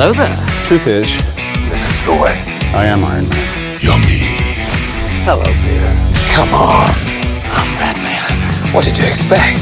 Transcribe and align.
hello 0.00 0.14
there. 0.14 0.46
Truth 0.66 0.86
is, 0.86 1.14
this 1.68 1.84
is 1.92 2.06
the 2.06 2.12
way. 2.12 2.40
I 2.72 2.86
am 2.86 3.04
Iron 3.04 3.28
Man. 3.28 3.80
Yummy. 3.82 4.24
Hello, 5.28 5.44
Peter. 5.44 5.92
Come 6.32 6.48
on. 6.54 6.88
I'm 7.52 7.68
Batman. 7.76 8.74
What 8.74 8.86
did 8.86 8.96
you 8.96 9.04
expect? 9.04 9.60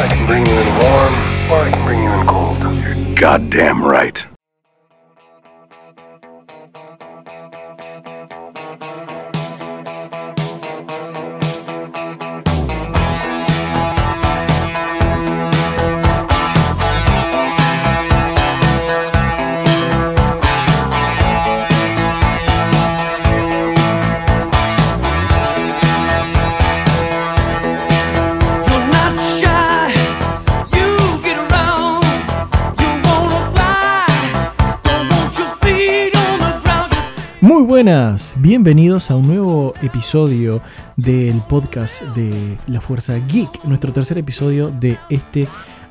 I 0.00 0.08
can 0.08 0.26
bring 0.26 0.46
you 0.46 0.54
in 0.54 0.68
warm, 0.80 1.12
or 1.52 1.66
I 1.66 1.70
can 1.70 1.84
bring 1.84 2.02
you 2.02 2.10
in 2.10 2.26
cold. 2.26 2.56
You're 2.82 3.14
goddamn 3.14 3.84
right. 3.84 4.24
Bienvenidos 38.38 39.10
a 39.10 39.16
un 39.16 39.26
nuevo 39.26 39.74
episodio 39.82 40.60
del 40.96 41.40
podcast 41.48 42.02
de 42.16 42.56
La 42.66 42.80
Fuerza 42.80 43.16
Geek, 43.18 43.64
nuestro 43.64 43.92
tercer 43.92 44.18
episodio 44.18 44.68
de 44.70 44.96
este 45.08 45.46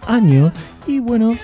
año. 0.07 0.51
Y 0.85 0.99
bueno, 0.99 1.35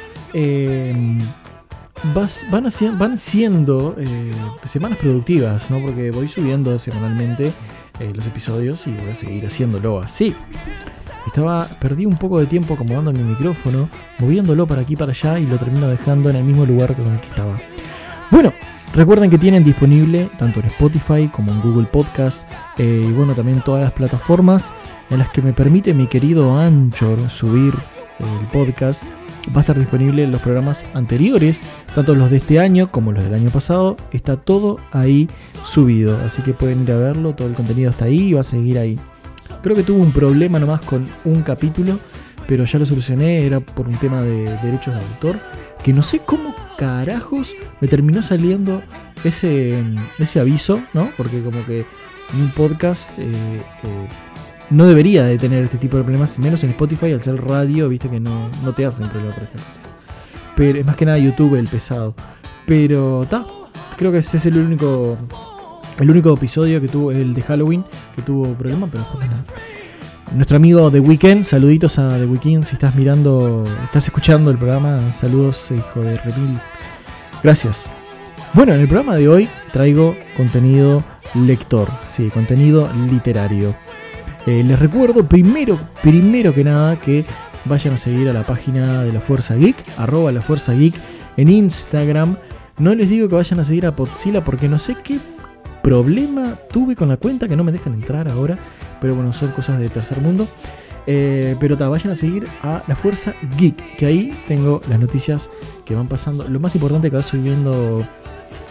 vas- 2.14 2.46
van, 2.52 2.68
van 2.98 3.18
siendo 3.18 3.96
eh, 3.98 4.32
semanas 4.66 4.98
productivas, 4.98 5.70
¿no? 5.70 5.80
Porque 5.80 6.12
voy 6.12 6.28
subiendo 6.28 6.78
semanalmente 6.78 7.52
eh, 8.00 8.12
los 8.14 8.26
episodios 8.28 8.86
y 8.88 8.92
voy 8.94 9.12
a 9.12 9.16
seguir 9.16 9.46
haciéndolo 9.46 10.00
así. 10.02 10.36
Estaba, 11.26 11.66
perdí 11.80 12.06
un 12.06 12.18
poco 12.18 12.40
de 12.40 12.46
tiempo 12.48 12.74
acomodando 12.74 13.14
mi 13.14 13.24
micrófono, 13.24 13.90
moviéndolo 14.20 14.68
para 14.68 14.82
aquí 14.82 14.96
para 14.96 15.12
allá 15.12 15.40
y 15.40 15.46
lo 15.46 15.58
termino 15.58 15.88
dejando 15.88 16.30
en 16.30 16.36
el 16.36 16.44
mismo 16.44 16.66
lugar 16.66 16.96
con 16.96 17.08
el 17.08 17.20
que 17.22 17.28
estaba. 17.28 17.58
Bueno, 18.30 18.52
recuerden 18.94 19.30
que 19.30 19.38
tienen 19.38 19.64
disponible 19.64 20.30
tanto 20.38 20.60
en 20.60 20.68
Spotify 20.68 21.28
como 21.28 21.52
en 21.52 21.62
Google 21.62 21.88
Podcast 21.88 22.48
eh, 22.78 23.04
y 23.04 23.12
bueno, 23.12 23.34
también 23.34 23.62
todas 23.62 23.84
las 23.84 23.92
plataformas 23.92 24.72
en 25.10 25.20
las 25.20 25.30
que 25.30 25.42
me 25.42 25.54
permite 25.54 25.94
mi 25.94 26.08
querido 26.08 26.58
Anchor 26.58 27.20
subir 27.30 27.74
el 28.20 28.48
podcast. 28.48 29.04
Va 29.50 29.58
a 29.58 29.60
estar 29.62 29.78
disponible 29.78 30.24
en 30.24 30.32
los 30.32 30.42
programas 30.42 30.86
anteriores, 30.94 31.62
tanto 31.94 32.16
los 32.16 32.30
de 32.32 32.38
este 32.38 32.60
año 32.60 32.90
como 32.90 33.12
los 33.12 33.24
del 33.24 33.34
año 33.34 33.50
pasado. 33.50 33.98
Está 34.12 34.38
todo 34.38 34.80
ahí 34.92 35.30
subido, 35.66 36.18
así 36.26 36.42
que 36.42 36.54
pueden 36.54 36.84
ir 36.84 36.92
a 36.94 36.98
verlo. 36.98 37.36
Todo 37.36 37.50
el 37.50 37.54
contenido 37.54 37.92
está 37.92 38.06
ahí 38.06 38.30
y 38.30 38.34
va 38.34 38.42
a 38.42 38.46
seguir 38.46 38.78
ahí. 38.78 38.98
Creo 39.62 39.76
que 39.76 39.84
tuve 39.84 40.00
un 40.00 40.12
problema 40.12 40.60
nomás 40.60 40.82
con 40.82 41.08
un 41.26 41.42
capítulo, 41.42 42.00
pero 42.48 42.64
ya 42.64 42.80
lo 42.80 42.86
solucioné. 42.86 43.46
Era 43.46 43.60
por 43.60 43.88
un 43.88 43.96
tema 43.96 44.22
de 44.22 44.58
derechos 44.64 44.94
de 44.94 45.02
autor. 45.02 45.40
Que 45.84 45.92
no 45.92 46.02
sé 46.02 46.20
cómo 46.20 46.56
carajos 46.78 47.56
me 47.82 47.88
terminó 47.88 48.24
saliendo 48.24 48.82
ese, 49.24 49.82
ese 50.20 50.40
aviso, 50.40 50.82
¿no? 50.94 51.10
Porque 51.18 51.42
como 51.42 51.66
que 51.66 51.86
un 52.34 52.50
podcast 52.52 53.20
eh, 53.20 53.24
eh, 53.24 54.08
no 54.70 54.86
debería 54.86 55.24
de 55.26 55.38
tener 55.38 55.64
este 55.64 55.78
tipo 55.78 55.98
de 55.98 56.04
problemas, 56.04 56.40
menos 56.40 56.64
en 56.64 56.72
Spotify, 56.72 57.12
al 57.12 57.22
ser 57.22 57.42
radio, 57.44 57.90
viste 57.90 58.10
que 58.10 58.20
no, 58.20 58.50
no 58.64 58.74
te 58.74 58.86
hacen 58.86 59.08
problema 59.10 59.36
por 59.36 59.44
esta. 59.44 59.60
Pero 60.56 60.80
es 60.80 60.86
más 60.86 60.96
que 60.96 61.06
nada 61.06 61.18
YouTube 61.18 61.56
el 61.56 61.68
pesado. 61.68 62.16
Pero 62.66 63.24
está, 63.24 63.44
creo 63.98 64.12
que 64.12 64.20
ese 64.20 64.38
es 64.38 64.46
el 64.46 64.58
único 64.58 65.18
el 66.00 66.10
único 66.10 66.34
episodio 66.34 66.82
que 66.82 66.88
tuvo, 66.88 67.12
el 67.12 67.34
de 67.34 67.42
Halloween, 67.42 67.86
que 68.16 68.22
tuvo 68.22 68.54
problema, 68.54 68.88
pero 68.88 69.04
después 69.04 69.30
nada. 69.30 69.46
Nuestro 70.34 70.58
amigo 70.58 70.90
The 70.90 71.00
Weeknd, 71.00 71.44
saluditos 71.44 72.00
a 72.00 72.18
The 72.18 72.26
Weeknd, 72.26 72.64
si 72.64 72.74
estás 72.74 72.96
mirando, 72.96 73.68
estás 73.84 74.06
escuchando 74.06 74.50
el 74.50 74.58
programa, 74.58 75.14
saludos 75.14 75.70
hijo 75.70 76.02
de 76.02 76.18
Remil. 76.18 76.58
Gracias. 77.44 77.92
Bueno, 78.56 78.74
en 78.74 78.82
el 78.82 78.88
programa 78.88 79.16
de 79.16 79.28
hoy 79.28 79.48
traigo 79.72 80.16
contenido 80.36 81.04
lector, 81.36 81.88
sí, 82.08 82.32
contenido 82.32 82.90
literario. 83.12 83.76
Eh, 84.48 84.64
les 84.66 84.80
recuerdo 84.80 85.24
primero, 85.24 85.78
primero 86.02 86.52
que 86.52 86.64
nada 86.64 87.00
que 87.00 87.26
vayan 87.66 87.94
a 87.94 87.98
seguir 87.98 88.28
a 88.28 88.34
la 88.34 88.44
página 88.44 89.04
de 89.04 89.14
la 89.14 89.20
Fuerza 89.20 89.54
Geek, 89.54 89.78
arroba 89.98 90.32
la 90.32 90.42
Fuerza 90.42 90.74
Geek 90.74 90.96
en 91.38 91.50
Instagram. 91.50 92.38
No 92.80 92.96
les 92.96 93.08
digo 93.08 93.30
que 93.30 93.36
vayan 93.36 93.60
a 93.60 93.64
seguir 93.64 93.86
a 93.86 93.92
Podzilla 93.92 94.44
porque 94.44 94.68
no 94.68 94.80
sé 94.80 94.96
qué 95.04 95.20
problema 95.84 96.58
tuve 96.72 96.96
con 96.96 97.10
la 97.10 97.18
cuenta 97.18 97.48
que 97.48 97.56
no 97.56 97.64
me 97.64 97.72
dejan 97.72 97.94
entrar 97.94 98.28
ahora. 98.30 98.58
Pero 99.04 99.16
bueno, 99.16 99.34
son 99.34 99.52
cosas 99.52 99.80
de 99.80 99.90
tercer 99.90 100.22
mundo. 100.22 100.48
Eh, 101.08 101.58
pero 101.60 101.78
ta, 101.78 101.90
vayan 101.90 102.14
a 102.14 102.16
seguir 102.16 102.48
a 102.62 102.82
la 102.88 102.96
Fuerza 102.96 103.34
Geek, 103.58 103.98
que 103.98 104.06
ahí 104.06 104.34
tengo 104.48 104.82
las 104.88 104.98
noticias 104.98 105.50
que 105.84 105.94
van 105.94 106.08
pasando. 106.08 106.48
Lo 106.48 106.62
más 106.62 106.74
importante 106.76 107.10
que 107.10 107.18
va 107.18 107.22
subiendo, 107.22 108.08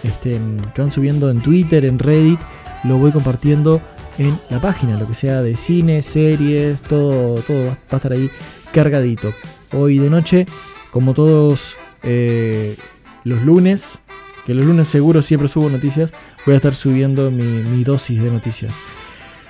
este, 0.03 0.41
que 0.75 0.81
van 0.81 0.91
subiendo 0.91 1.31
en 1.31 1.43
Twitter, 1.43 1.85
en 1.85 1.99
Reddit, 1.99 2.41
lo 2.85 2.97
voy 2.97 3.13
compartiendo 3.13 3.83
en 4.17 4.39
la 4.49 4.59
página, 4.59 4.99
lo 4.99 5.07
que 5.07 5.13
sea 5.13 5.43
de 5.43 5.55
cine, 5.55 6.01
series, 6.01 6.81
todo, 6.81 7.35
todo 7.43 7.67
va 7.67 7.79
a 7.91 7.97
estar 7.97 8.13
ahí 8.13 8.31
cargadito. 8.73 9.35
Hoy 9.71 9.99
de 9.99 10.09
noche, 10.09 10.47
como 10.91 11.13
todos 11.13 11.77
eh, 12.03 12.79
los 13.25 13.43
lunes, 13.43 14.01
que 14.47 14.55
los 14.55 14.65
lunes 14.65 14.89
seguro 14.89 15.21
siempre 15.21 15.49
subo 15.49 15.69
noticias, 15.69 16.11
voy 16.47 16.55
a 16.55 16.57
estar 16.57 16.75
subiendo 16.75 17.31
mi, 17.31 17.45
mi 17.45 17.85
dosis 17.85 18.23
de 18.23 18.31
noticias. 18.31 18.75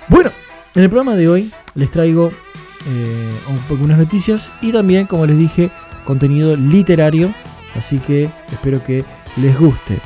Bueno, 0.09 0.29
en 0.75 0.81
el 0.83 0.89
programa 0.89 1.15
de 1.15 1.27
hoy 1.29 1.51
les 1.75 1.91
traigo 1.91 2.31
eh, 2.87 3.31
un- 3.49 3.59
algunas 3.69 3.97
noticias 3.97 4.51
y 4.61 4.71
también, 4.71 5.07
como 5.07 5.25
les 5.25 5.37
dije, 5.37 5.69
contenido 6.05 6.55
literario, 6.57 7.33
así 7.75 7.99
que 7.99 8.29
espero 8.51 8.83
que 8.83 9.05
les 9.37 9.57
guste. 9.57 9.99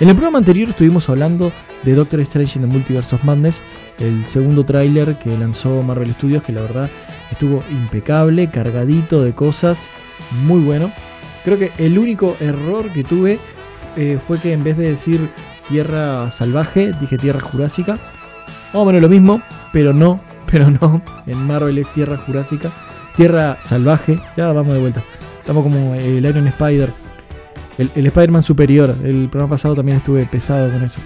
En 0.00 0.08
el 0.08 0.14
programa 0.14 0.38
anterior 0.38 0.68
estuvimos 0.70 1.08
hablando 1.08 1.52
de 1.82 1.94
Doctor 1.94 2.20
Strange 2.20 2.58
in 2.58 2.62
the 2.62 2.68
Multiverse 2.72 3.14
of 3.14 3.24
Madness, 3.24 3.60
el 3.98 4.26
segundo 4.26 4.64
tráiler 4.64 5.16
que 5.18 5.36
lanzó 5.36 5.82
Marvel 5.82 6.12
Studios, 6.14 6.42
que 6.42 6.52
la 6.52 6.62
verdad 6.62 6.90
estuvo 7.30 7.62
impecable, 7.70 8.48
cargadito 8.50 9.22
de 9.22 9.32
cosas, 9.32 9.88
muy 10.46 10.60
bueno. 10.60 10.90
Creo 11.44 11.58
que 11.58 11.70
el 11.78 11.98
único 11.98 12.36
error 12.40 12.86
que 12.90 13.04
tuve 13.04 13.38
eh, 13.96 14.18
fue 14.26 14.38
que 14.38 14.52
en 14.52 14.64
vez 14.64 14.76
de 14.76 14.88
decir 14.90 15.28
tierra 15.68 16.30
salvaje, 16.30 16.92
dije 17.00 17.18
tierra 17.18 17.40
jurásica. 17.40 17.98
Más 18.76 18.82
o 18.82 18.84
menos 18.84 19.00
lo 19.00 19.08
mismo, 19.08 19.40
pero 19.72 19.94
no, 19.94 20.20
pero 20.52 20.70
no. 20.70 21.00
En 21.26 21.46
Marvel 21.46 21.78
es 21.78 21.90
tierra 21.94 22.18
jurásica, 22.18 22.70
tierra 23.16 23.56
salvaje. 23.58 24.20
Ya 24.36 24.52
vamos 24.52 24.74
de 24.74 24.80
vuelta. 24.80 25.02
Estamos 25.40 25.62
como 25.62 25.94
el 25.94 26.22
Iron 26.22 26.46
Spider, 26.46 26.90
el, 27.78 27.90
el 27.94 28.06
Spider-Man 28.08 28.42
superior. 28.42 28.94
El 29.02 29.30
programa 29.30 29.52
pasado 29.52 29.76
también 29.76 29.96
estuve 29.96 30.26
pesado 30.26 30.70
con 30.70 30.82
eso. 30.82 31.00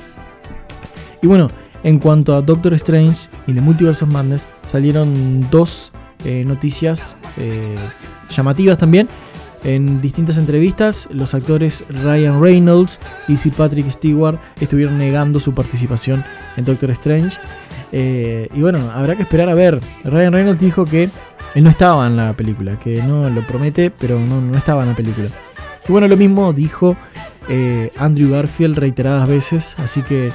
Y 1.22 1.28
bueno, 1.28 1.48
en 1.84 2.00
cuanto 2.00 2.34
a 2.34 2.42
Doctor 2.42 2.74
Strange 2.74 3.28
y 3.46 3.52
The 3.52 3.60
Multiverse 3.60 4.04
Madness, 4.04 4.48
salieron 4.64 5.48
dos 5.48 5.92
eh, 6.24 6.42
noticias 6.44 7.14
eh, 7.36 7.76
llamativas 8.30 8.78
también. 8.78 9.08
En 9.62 10.00
distintas 10.00 10.38
entrevistas, 10.38 11.08
los 11.12 11.34
actores 11.34 11.84
Ryan 11.88 12.42
Reynolds 12.42 12.98
y 13.28 13.36
Sir 13.36 13.52
Patrick 13.52 13.88
Stewart 13.90 14.40
estuvieron 14.60 14.98
negando 14.98 15.38
su 15.38 15.54
participación 15.54 16.24
en 16.56 16.64
Doctor 16.64 16.90
Strange. 16.90 17.38
Eh, 17.92 18.48
y 18.54 18.60
bueno, 18.60 18.78
habrá 18.94 19.16
que 19.16 19.22
esperar 19.22 19.48
a 19.48 19.54
ver. 19.54 19.80
Ryan 20.04 20.32
Reynolds 20.32 20.60
dijo 20.60 20.84
que 20.84 21.10
él 21.54 21.64
no 21.64 21.70
estaba 21.70 22.06
en 22.06 22.16
la 22.16 22.32
película, 22.34 22.78
que 22.78 23.02
no 23.02 23.28
lo 23.28 23.46
promete, 23.46 23.90
pero 23.90 24.18
no, 24.18 24.40
no 24.40 24.56
estaba 24.56 24.82
en 24.82 24.90
la 24.90 24.96
película. 24.96 25.28
Y 25.88 25.92
bueno, 25.92 26.06
lo 26.06 26.16
mismo 26.16 26.52
dijo 26.52 26.96
eh, 27.48 27.90
Andrew 27.96 28.30
Garfield 28.30 28.78
reiteradas 28.78 29.28
veces, 29.28 29.74
así 29.78 30.02
que 30.02 30.30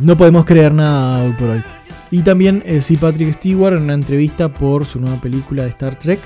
no 0.00 0.16
podemos 0.16 0.44
creer 0.44 0.74
nada 0.74 1.24
hoy 1.24 1.32
por 1.32 1.48
hoy. 1.48 1.62
Y 2.10 2.20
también 2.20 2.62
eh, 2.66 2.80
sí, 2.80 2.96
Patrick 2.96 3.34
Stewart 3.34 3.76
en 3.76 3.84
una 3.84 3.94
entrevista 3.94 4.48
por 4.48 4.84
su 4.84 5.00
nueva 5.00 5.16
película 5.16 5.62
de 5.62 5.70
Star 5.70 5.98
Trek. 5.98 6.20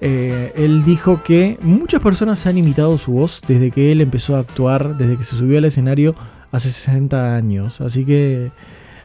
eh, 0.00 0.52
él 0.56 0.84
dijo 0.84 1.22
que 1.22 1.58
muchas 1.62 2.02
personas 2.02 2.46
han 2.46 2.58
imitado 2.58 2.98
su 2.98 3.12
voz 3.12 3.42
desde 3.48 3.70
que 3.70 3.90
él 3.90 4.00
empezó 4.00 4.36
a 4.36 4.40
actuar, 4.40 4.96
desde 4.96 5.16
que 5.16 5.24
se 5.24 5.36
subió 5.36 5.58
al 5.58 5.64
escenario 5.64 6.14
hace 6.52 6.70
60 6.70 7.34
años. 7.34 7.80
Así 7.80 8.04
que 8.04 8.50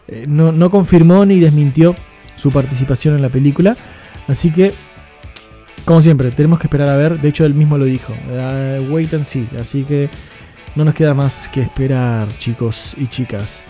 eh, 0.08 0.26
no, 0.28 0.70
confirmó 0.70 1.26
ni 1.26 1.40
desmintió 1.40 1.96
su 2.36 2.52
participación 2.52 3.16
en 3.16 3.22
la 3.22 3.30
película. 3.30 3.78
Así 4.28 4.52
que, 4.52 4.74
como 5.86 6.02
siempre, 6.02 6.32
tenemos 6.32 6.60
que 6.60 6.68
esperar 6.68 6.90
a 6.90 6.98
ver. 6.98 7.20
De 7.20 7.30
hecho, 7.30 7.46
él 7.46 7.54
mismo 7.54 7.78
lo 7.78 7.86
dijo. 7.86 8.14
eh, 8.30 8.88
wait 8.92 9.14
and 9.14 9.26
see. 9.26 9.48
Así 9.60 9.84
que 9.84 10.10
no 10.76 10.86
nos 10.86 10.96
queda 10.96 11.14
más 11.14 11.48
que 11.50 11.62
esperar, 11.62 12.28
chicos 12.40 12.96
y 12.98 13.08
chicas. 13.08 13.64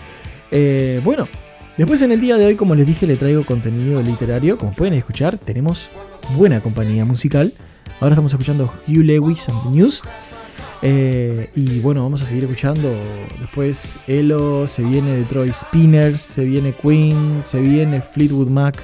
Eh, 0.50 1.00
bueno, 1.04 1.28
después 1.76 2.00
en 2.02 2.12
el 2.12 2.20
día 2.20 2.36
de 2.36 2.46
hoy, 2.46 2.56
como 2.56 2.74
les 2.74 2.86
dije, 2.86 3.06
le 3.06 3.16
traigo 3.16 3.44
contenido 3.44 4.02
literario. 4.02 4.56
Como 4.56 4.72
pueden 4.72 4.94
escuchar, 4.94 5.38
tenemos 5.38 5.88
buena 6.36 6.60
compañía 6.60 7.04
musical. 7.04 7.52
Ahora 8.00 8.14
estamos 8.14 8.32
escuchando 8.32 8.72
Hugh 8.88 9.04
Lewis 9.04 9.48
and 9.48 9.62
the 9.62 9.70
News. 9.70 10.02
Eh, 10.82 11.50
y 11.54 11.80
bueno, 11.80 12.02
vamos 12.02 12.22
a 12.22 12.26
seguir 12.26 12.44
escuchando. 12.44 12.94
Después 13.40 13.98
Elo, 14.06 14.66
se 14.66 14.82
viene 14.82 15.16
de 15.16 15.24
Troy 15.24 15.52
Spinners, 15.52 16.20
se 16.20 16.44
viene 16.44 16.72
Queen, 16.72 17.40
se 17.42 17.60
viene 17.60 18.00
Fleetwood 18.00 18.48
Mac. 18.48 18.82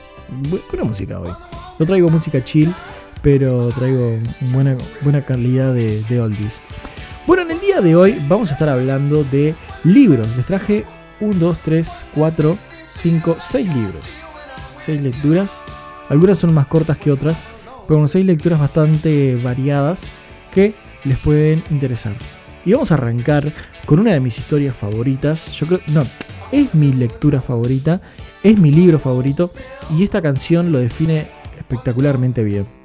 buena 0.71 0.85
música 0.85 1.21
hoy. 1.21 1.31
No 1.79 1.87
traigo 1.87 2.09
música 2.11 2.43
chill, 2.45 2.73
pero 3.23 3.69
traigo 3.69 4.17
buena, 4.53 4.77
buena 5.03 5.23
calidad 5.23 5.75
de, 5.75 6.03
de 6.09 6.21
oldies. 6.21 6.63
Bueno, 7.27 7.43
en 7.43 7.53
el 7.53 7.61
día 7.61 7.81
de 7.81 7.97
hoy 7.97 8.17
vamos 8.29 8.51
a 8.51 8.55
estar 8.55 8.69
hablando 8.69 9.25
de 9.25 9.55
libros. 9.85 10.29
Les 10.37 10.47
traje 10.47 10.85
1, 11.21 11.35
2, 11.39 11.59
3, 11.63 12.07
4, 12.15 12.57
5, 12.89 13.37
6 13.39 13.75
libros. 13.75 14.03
6 14.79 15.03
lecturas. 15.03 15.63
Algunas 16.09 16.39
son 16.39 16.53
más 16.53 16.67
cortas 16.67 16.97
que 16.97 17.13
otras, 17.13 17.41
pero 17.87 18.01
con 18.01 18.09
6 18.09 18.27
lecturas 18.27 18.59
bastante 18.59 19.37
variadas 19.37 20.07
que 20.51 20.75
les 21.05 21.19
pueden 21.19 21.62
interesar. 21.70 22.14
Y 22.64 22.73
vamos 22.73 22.91
a 22.91 22.94
arrancar 22.94 23.52
con 23.87 24.00
una 24.00 24.12
de 24.12 24.20
mis 24.20 24.38
historias 24.38 24.76
favoritas. 24.76 25.50
Yo 25.52 25.67
creo, 25.67 25.81
no, 25.88 26.05
es 26.52 26.75
mi 26.75 26.93
lectura 26.93 27.41
favorita, 27.41 28.00
es 28.43 28.58
mi 28.58 28.70
libro 28.70 28.99
favorito 28.99 29.52
y 29.97 30.05
esta 30.05 30.20
canción 30.20 30.73
lo 30.73 30.79
define 30.79 31.29
espectacularmente 31.58 32.44
bien. 32.44 32.80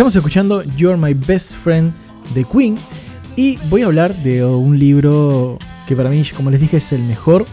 Estamos 0.00 0.16
escuchando 0.16 0.62
You're 0.78 0.96
My 0.96 1.12
Best 1.12 1.54
Friend 1.54 1.92
de 2.32 2.42
Queen 2.44 2.78
y 3.36 3.58
voy 3.68 3.82
a 3.82 3.84
hablar 3.84 4.14
de 4.22 4.42
un 4.42 4.78
libro 4.78 5.58
que 5.86 5.94
para 5.94 6.08
mí, 6.08 6.24
como 6.34 6.50
les 6.50 6.58
dije, 6.58 6.78
es 6.78 6.92
el 6.92 7.02
mejor. 7.02 7.44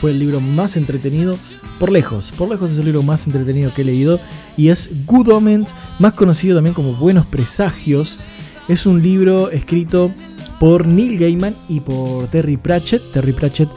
Fue 0.00 0.12
el 0.12 0.18
libro 0.18 0.40
más 0.40 0.78
entretenido 0.78 1.36
por 1.78 1.92
lejos. 1.92 2.32
Por 2.32 2.48
lejos 2.48 2.70
es 2.70 2.78
el 2.78 2.86
libro 2.86 3.02
más 3.02 3.26
entretenido 3.26 3.70
que 3.74 3.82
he 3.82 3.84
leído 3.84 4.18
y 4.56 4.70
es 4.70 4.88
Good 5.04 5.28
Omens, 5.28 5.74
más 5.98 6.14
conocido 6.14 6.56
también 6.56 6.72
como 6.72 6.94
Buenos 6.94 7.26
Presagios. 7.26 8.18
Es 8.66 8.86
un 8.86 9.02
libro 9.02 9.50
escrito 9.50 10.10
por 10.58 10.86
Neil 10.86 11.18
Gaiman 11.18 11.54
y 11.68 11.80
por 11.80 12.28
Terry 12.28 12.56
Pratchett. 12.56 13.12
Terry 13.12 13.34
Pratchett, 13.34 13.68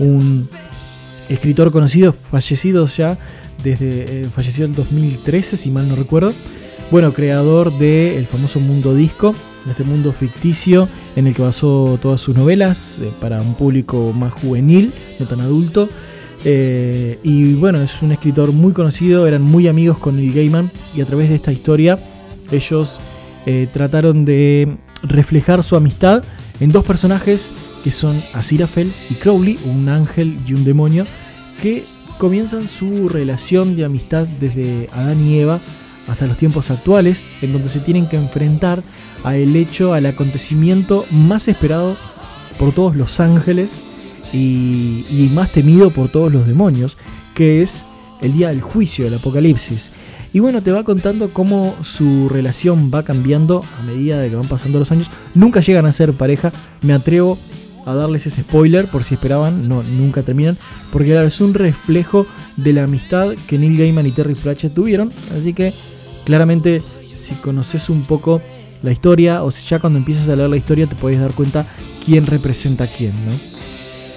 un 0.00 0.48
escritor 1.28 1.70
conocido, 1.70 2.12
fallecido 2.12 2.86
ya 2.86 3.16
desde 3.62 4.22
eh, 4.22 4.24
falleció 4.34 4.64
en 4.64 4.74
2013, 4.74 5.56
si 5.56 5.70
mal 5.70 5.88
no 5.88 5.94
recuerdo. 5.94 6.34
Bueno, 6.90 7.12
creador 7.12 7.76
del 7.76 8.16
el 8.16 8.26
famoso 8.26 8.60
mundo 8.60 8.94
disco, 8.94 9.34
este 9.68 9.84
mundo 9.84 10.10
ficticio 10.10 10.88
en 11.16 11.26
el 11.26 11.34
que 11.34 11.42
basó 11.42 11.98
todas 12.00 12.18
sus 12.18 12.34
novelas 12.34 12.98
eh, 13.02 13.10
para 13.20 13.42
un 13.42 13.54
público 13.54 14.14
más 14.14 14.32
juvenil, 14.32 14.94
no 15.20 15.26
tan 15.26 15.42
adulto. 15.42 15.90
Eh, 16.46 17.18
y 17.22 17.52
bueno, 17.54 17.82
es 17.82 18.00
un 18.00 18.12
escritor 18.12 18.52
muy 18.52 18.72
conocido, 18.72 19.26
eran 19.26 19.42
muy 19.42 19.68
amigos 19.68 19.98
con 19.98 20.16
Neil 20.16 20.32
Gaiman 20.32 20.72
y 20.96 21.02
a 21.02 21.04
través 21.04 21.28
de 21.28 21.34
esta 21.34 21.52
historia 21.52 21.98
ellos 22.50 23.00
eh, 23.44 23.68
trataron 23.70 24.24
de 24.24 24.78
reflejar 25.02 25.62
su 25.62 25.76
amistad 25.76 26.24
en 26.58 26.72
dos 26.72 26.86
personajes 26.86 27.52
que 27.84 27.92
son 27.92 28.22
Aziraphale 28.32 28.92
y 29.10 29.14
Crowley, 29.14 29.58
un 29.66 29.90
ángel 29.90 30.38
y 30.46 30.54
un 30.54 30.64
demonio, 30.64 31.06
que 31.60 31.84
comienzan 32.16 32.66
su 32.66 33.10
relación 33.10 33.76
de 33.76 33.84
amistad 33.84 34.26
desde 34.40 34.88
Adán 34.92 35.20
y 35.26 35.40
Eva 35.40 35.60
hasta 36.08 36.26
los 36.26 36.36
tiempos 36.36 36.70
actuales, 36.70 37.24
en 37.42 37.52
donde 37.52 37.68
se 37.68 37.80
tienen 37.80 38.08
que 38.08 38.16
enfrentar 38.16 38.82
a 39.24 39.36
el 39.36 39.54
hecho, 39.56 39.92
al 39.92 40.06
acontecimiento 40.06 41.04
más 41.10 41.48
esperado 41.48 41.96
por 42.58 42.72
todos 42.72 42.96
los 42.96 43.20
ángeles 43.20 43.82
y, 44.32 45.30
más 45.32 45.52
temido 45.52 45.90
por 45.90 46.08
todos 46.08 46.32
los 46.32 46.46
demonios, 46.46 46.96
que 47.34 47.62
es 47.62 47.84
el 48.20 48.32
día 48.32 48.48
del 48.48 48.60
juicio, 48.60 49.06
el 49.06 49.14
apocalipsis. 49.14 49.90
Y 50.32 50.40
bueno, 50.40 50.62
te 50.62 50.72
va 50.72 50.84
contando 50.84 51.30
cómo 51.30 51.74
su 51.82 52.28
relación 52.28 52.90
va 52.92 53.02
cambiando 53.02 53.64
a 53.78 53.82
medida 53.82 54.18
de 54.18 54.28
que 54.28 54.36
van 54.36 54.48
pasando 54.48 54.78
los 54.78 54.92
años. 54.92 55.08
Nunca 55.34 55.60
llegan 55.60 55.86
a 55.86 55.92
ser 55.92 56.12
pareja, 56.12 56.52
me 56.82 56.92
atrevo 56.92 57.38
a 57.86 57.94
darles 57.94 58.26
ese 58.26 58.42
spoiler 58.42 58.86
por 58.86 59.04
si 59.04 59.14
esperaban, 59.14 59.68
no, 59.68 59.82
nunca 59.82 60.22
terminan, 60.22 60.58
porque 60.92 61.24
es 61.24 61.40
un 61.40 61.54
reflejo 61.54 62.26
de 62.56 62.74
la 62.74 62.84
amistad 62.84 63.30
que 63.46 63.58
Neil 63.58 63.78
Gaiman 63.78 64.06
y 64.06 64.10
Terry 64.10 64.34
Pratchett 64.34 64.74
tuvieron, 64.74 65.10
así 65.34 65.54
que 65.54 65.72
claramente 66.28 66.82
si 67.14 67.34
conoces 67.36 67.88
un 67.88 68.02
poco 68.02 68.42
la 68.82 68.92
historia 68.92 69.42
o 69.42 69.50
si 69.50 69.66
ya 69.66 69.78
cuando 69.78 69.98
empiezas 69.98 70.28
a 70.28 70.36
leer 70.36 70.50
la 70.50 70.58
historia 70.58 70.86
te 70.86 70.94
puedes 70.94 71.18
dar 71.18 71.32
cuenta 71.32 71.66
quién 72.04 72.26
representa 72.26 72.86
quién. 72.86 73.12
¿no? 73.24 73.32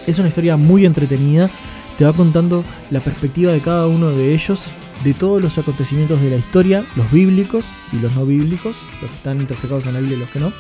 Es 0.06 0.20
una 0.20 0.28
historia 0.28 0.58
muy 0.58 0.86
entretenida, 0.86 1.50
te 1.98 2.04
va 2.04 2.12
contando 2.12 2.66
la 2.90 3.00
perspectiva 3.00 3.54
de 3.54 3.62
cada 3.62 3.88
uno 3.88 4.10
de 4.10 4.34
ellos, 4.34 4.72
de 5.06 5.14
todos 5.14 5.42
los 5.42 5.58
acontecimientos 5.58 6.22
de 6.22 6.32
la 6.32 6.36
historia, 6.36 6.86
los 6.98 7.10
bíblicos 7.12 7.64
y 7.94 8.00
los 8.02 8.14
no 8.14 8.26
bíblicos, 8.26 8.76
los 9.02 9.10
que 9.10 9.16
están 9.16 9.40
interpretados 9.40 9.86
en 9.86 9.94
la 9.94 10.00
Biblia 10.02 10.18
y 10.18 10.20
los 10.20 10.30
que 10.32 10.40
no, 10.42 10.52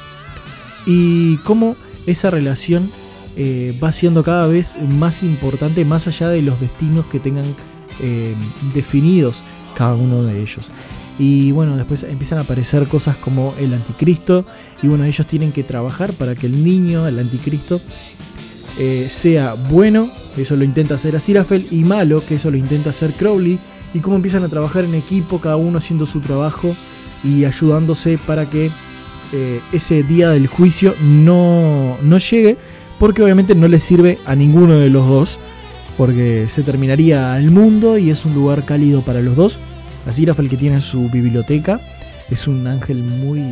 y 0.86 1.36
cómo 1.40 1.76
esa 2.08 2.32
relación 2.32 2.90
eh, 3.36 3.78
va 3.84 3.92
siendo 3.92 4.24
cada 4.24 4.48
vez 4.48 4.78
más 4.82 5.22
importante 5.22 5.84
más 5.84 6.08
allá 6.08 6.30
de 6.30 6.44
los 6.44 6.62
destinos 6.62 7.06
que 7.08 7.20
tengan 7.20 7.46
eh, 8.00 8.36
definidos 8.74 9.44
cada 9.76 9.96
uno 9.96 10.24
de 10.24 10.42
ellos. 10.42 10.72
Y 11.20 11.52
bueno, 11.52 11.78
después 11.78 12.04
empiezan 12.04 12.40
a 12.40 12.42
aparecer 12.42 12.88
cosas 12.88 13.16
como 13.18 13.54
el 13.60 13.74
anticristo. 13.74 14.46
Y 14.82 14.88
bueno, 14.88 15.04
ellos 15.04 15.28
tienen 15.28 15.52
que 15.52 15.64
trabajar 15.64 16.14
para 16.14 16.36
que 16.36 16.48
el 16.48 16.64
niño, 16.64 17.08
el 17.08 17.20
anticristo, 17.20 17.82
eh, 18.80 19.08
sea 19.10 19.54
bueno, 19.54 20.10
eso 20.38 20.56
lo 20.56 20.64
intenta 20.64 20.96
hacer 20.96 21.16
Aziraphale, 21.16 21.68
y 21.70 21.84
malo, 21.84 22.24
que 22.26 22.36
eso 22.36 22.50
lo 22.50 22.58
intenta 22.58 22.92
hacer 22.92 23.12
Crowley. 23.14 23.60
Y 23.94 24.00
cómo 24.00 24.16
empiezan 24.16 24.44
a 24.44 24.48
trabajar 24.48 24.86
en 24.86 24.96
equipo, 24.96 25.40
cada 25.40 25.58
uno 25.58 25.78
haciendo 25.78 26.06
su 26.06 26.22
trabajo 26.22 26.76
y 27.24 27.46
ayudándose 27.46 28.18
para 28.18 28.50
que 28.50 28.72
eh, 29.34 29.62
ese 29.72 30.04
día 30.04 30.30
del 30.30 30.48
juicio 30.48 30.94
no, 31.02 31.98
no 32.02 32.18
llegue, 32.18 32.58
porque 33.00 33.24
obviamente 33.24 33.56
no 33.56 33.68
le 33.68 33.80
sirve 33.80 34.20
a 34.26 34.36
ninguno 34.36 34.78
de 34.78 34.90
los 34.90 35.08
dos, 35.08 35.40
porque 35.98 36.46
se 36.48 36.64
terminaría 36.64 37.38
el 37.38 37.52
mundo 37.52 37.98
y 37.98 38.10
es 38.10 38.26
un 38.26 38.34
lugar 38.34 38.66
cálido 38.66 39.02
para 39.04 39.22
los 39.22 39.36
dos. 39.36 39.60
Aziraphale 40.08 40.50
que 40.50 40.58
tiene 40.58 40.82
su 40.82 41.10
biblioteca 41.10 41.80
es 42.30 42.48
un 42.48 42.66
ángel 42.66 43.04
muy, 43.04 43.44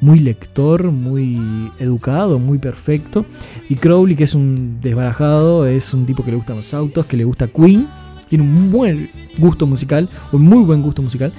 muy 0.00 0.20
lector, 0.20 0.90
muy 0.90 1.70
educado, 1.78 2.38
muy 2.38 2.58
perfecto. 2.58 3.24
Y 3.68 3.74
Crowley, 3.76 4.16
que 4.16 4.24
es 4.24 4.34
un 4.34 4.78
desbarajado, 4.80 5.66
es 5.66 5.92
un 5.94 6.06
tipo 6.06 6.24
que 6.24 6.30
le 6.30 6.36
gustan 6.36 6.56
los 6.56 6.72
autos, 6.74 7.06
que 7.06 7.16
le 7.16 7.24
gusta 7.24 7.48
Queen, 7.48 7.88
tiene 8.28 8.44
un 8.44 8.70
buen 8.70 9.10
gusto 9.38 9.66
musical, 9.66 10.08
un 10.32 10.42
muy 10.42 10.64
buen 10.64 10.82
gusto 10.82 11.02
musical. 11.02 11.32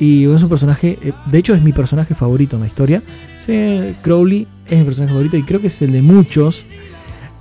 Y 0.00 0.24
es 0.24 0.42
un 0.42 0.48
personaje, 0.48 0.98
eh, 1.02 1.12
de 1.30 1.38
hecho 1.38 1.54
es 1.54 1.62
mi 1.62 1.72
personaje 1.72 2.14
favorito 2.14 2.56
en 2.56 2.62
la 2.62 2.68
historia. 2.68 3.02
Crowley 4.02 4.46
es 4.66 4.78
mi 4.78 4.84
personaje 4.84 5.12
favorito 5.12 5.36
y 5.36 5.42
creo 5.42 5.60
que 5.60 5.66
es 5.68 5.82
el 5.82 5.92
de 5.92 6.02
muchos. 6.02 6.64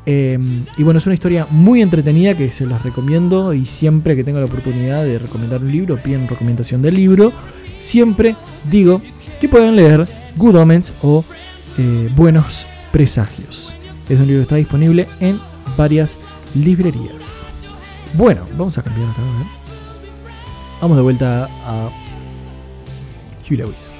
Em, 0.05 0.65
y 0.77 0.83
bueno, 0.83 0.97
es 0.97 1.05
una 1.05 1.13
historia 1.13 1.45
muy 1.49 1.81
entretenida 1.81 2.35
que 2.35 2.49
se 2.49 2.65
las 2.65 2.81
recomiendo 2.81 3.53
y 3.53 3.65
siempre 3.65 4.15
que 4.15 4.23
tengo 4.23 4.39
la 4.39 4.45
oportunidad 4.45 5.03
de 5.03 5.19
recomendar 5.19 5.61
un 5.61 5.71
libro, 5.71 6.01
piden 6.01 6.27
recomendación 6.27 6.81
del 6.81 6.95
libro, 6.95 7.31
siempre 7.79 8.35
digo 8.69 9.01
que 9.39 9.47
pueden 9.47 9.75
leer 9.75 10.07
Good 10.37 10.55
Omens 10.55 10.93
o 11.03 11.23
eh, 11.77 12.09
Buenos 12.15 12.65
Presagios. 12.91 13.75
Es 14.09 14.19
un 14.19 14.27
libro 14.27 14.39
que 14.39 14.43
está 14.43 14.55
disponible 14.55 15.07
en 15.19 15.39
varias 15.77 16.17
librerías. 16.55 17.43
Bueno, 18.13 18.45
vamos 18.57 18.77
a 18.77 18.83
cambiar 18.83 19.09
acá. 19.09 19.21
Vamos 20.81 20.97
de 20.97 21.03
vuelta 21.03 21.45
a 21.63 21.89
Hugh 23.47 23.57
Lewis. 23.57 23.91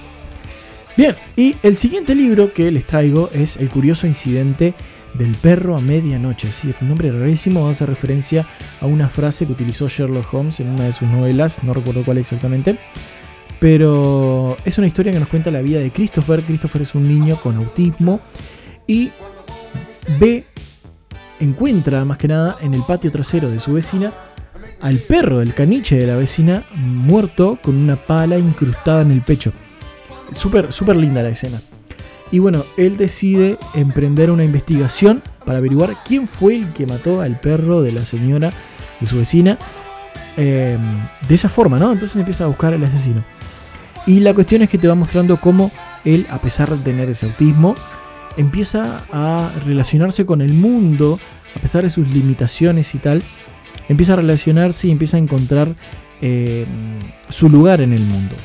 Bien, 0.98 1.16
y 1.36 1.56
el 1.64 1.78
siguiente 1.78 2.16
libro 2.16 2.52
que 2.54 2.70
les 2.72 2.86
traigo 2.86 3.30
es 3.34 3.56
El 3.56 3.70
curioso 3.70 4.08
incidente 4.08 4.74
del 5.14 5.36
perro 5.36 5.76
a 5.76 5.82
medianoche. 5.82 6.52
Sí, 6.52 6.74
un 6.82 6.90
nombre 6.90 7.12
rarísimo 7.12 7.68
hace 7.68 7.86
referencia 7.86 8.48
a 8.80 8.86
una 8.86 9.10
frase 9.10 9.46
que 9.46 9.54
utilizó 9.54 9.88
Sherlock 9.88 10.34
Holmes 10.34 10.60
en 10.60 10.70
una 10.70 10.86
de 10.86 10.94
sus 10.94 11.08
novelas, 11.08 11.64
no 11.64 11.74
recuerdo 11.74 12.04
cuál 12.04 12.18
exactamente. 12.18 12.78
Pero 13.60 14.58
es 14.66 14.78
una 14.78 14.88
historia 14.88 15.12
que 15.12 15.20
nos 15.20 15.28
cuenta 15.28 15.52
la 15.52 15.62
vida 15.62 15.80
de 15.80 15.92
Christopher. 15.92 16.44
Christopher 16.44 16.82
es 16.82 16.96
un 16.96 17.08
niño 17.08 17.36
con 17.36 17.56
autismo 17.58 18.20
y 18.88 19.12
ve, 20.20 20.46
encuentra 21.40 22.04
más 22.04 22.18
que 22.18 22.28
nada 22.28 22.58
en 22.62 22.74
el 22.74 22.82
patio 22.82 23.12
trasero 23.12 23.50
de 23.52 23.60
su 23.60 23.74
vecina 23.74 24.12
al 24.82 24.98
perro 24.98 25.40
del 25.40 25.54
caniche 25.54 25.96
de 25.96 26.08
la 26.08 26.16
vecina 26.16 26.66
muerto 26.74 27.60
con 27.62 27.78
una 27.78 27.96
pala 27.96 28.38
incrustada 28.38 29.04
en 29.04 29.12
el 29.12 29.22
pecho. 29.22 29.54
Súper, 30.32 30.74
súper 30.74 30.96
linda 30.96 31.22
la 31.22 31.30
escena. 31.30 31.62
Y 32.32 32.40
bueno, 32.40 32.64
él 32.78 32.98
decide 32.98 33.58
emprender 33.74 34.32
una 34.32 34.44
investigación 34.46 35.22
para 35.46 35.58
averiguar 35.58 35.96
quién 36.08 36.28
fue 36.28 36.56
el 36.56 36.74
que 36.74 36.86
mató 36.86 37.22
al 37.22 37.40
perro 37.40 37.82
de 37.82 37.92
la 37.92 38.06
señora 38.06 38.52
de 39.00 39.06
su 39.06 39.18
vecina. 39.18 39.58
eh, 40.38 40.78
de 41.28 41.36
esa 41.36 41.50
forma, 41.50 41.78
¿no? 41.78 41.92
Entonces 41.92 42.16
empieza 42.16 42.46
a 42.46 42.48
buscar 42.48 42.74
al 42.74 42.84
asesino. 42.84 43.24
Y 44.08 44.22
la 44.22 44.34
cuestión 44.34 44.62
es 44.62 44.70
que 44.70 44.78
te 44.78 44.88
va 44.88 44.96
mostrando 44.96 45.38
cómo 45.38 45.72
él, 46.06 46.26
a 46.32 46.40
pesar 46.40 46.70
de 46.70 46.78
tener 46.78 47.10
ese 47.10 47.26
autismo, 47.26 47.76
empieza 48.38 49.04
a 49.12 49.52
relacionarse 49.66 50.26
con 50.26 50.42
el 50.42 50.54
mundo, 50.54 51.20
a 51.56 51.60
pesar 51.60 51.84
de 51.84 51.90
sus 51.90 52.08
limitaciones 52.08 52.96
y 52.96 53.00
tal, 53.00 53.22
empieza 53.90 54.14
a 54.14 54.16
relacionarse 54.16 54.88
y 54.88 54.92
empieza 54.92 55.18
a 55.18 55.20
encontrar 55.20 55.76
eh, 56.22 56.66
su 57.30 57.50
lugar 57.50 57.82
en 57.82 57.94
el 57.94 58.02
mundo. 58.02 58.36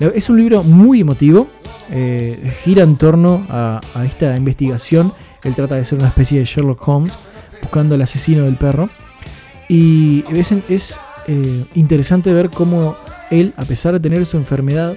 Es 0.00 0.28
un 0.28 0.36
libro 0.36 0.64
muy 0.64 1.00
emotivo, 1.00 1.48
eh, 1.90 2.52
gira 2.62 2.82
en 2.82 2.96
torno 2.96 3.46
a, 3.48 3.80
esta 4.04 4.36
investigación. 4.36 5.12
Él 5.42 5.54
trata 5.54 5.76
de 5.76 5.84
ser 5.84 5.98
una 5.98 6.08
especie 6.08 6.38
de 6.38 6.44
Sherlock 6.44 6.86
Holmes, 6.88 7.18
buscando 7.60 7.94
al 7.94 8.02
asesino 8.02 8.44
del 8.44 8.56
perro. 8.56 8.88
Y 9.68 10.24
es, 10.32 10.98
eh, 11.26 11.64
interesante 11.74 12.32
ver 12.32 12.50
cómo 12.50 12.96
él, 13.30 13.52
a 13.56 13.64
pesar 13.64 13.92
de 13.94 14.00
tener 14.00 14.24
su 14.26 14.36
enfermedad, 14.36 14.94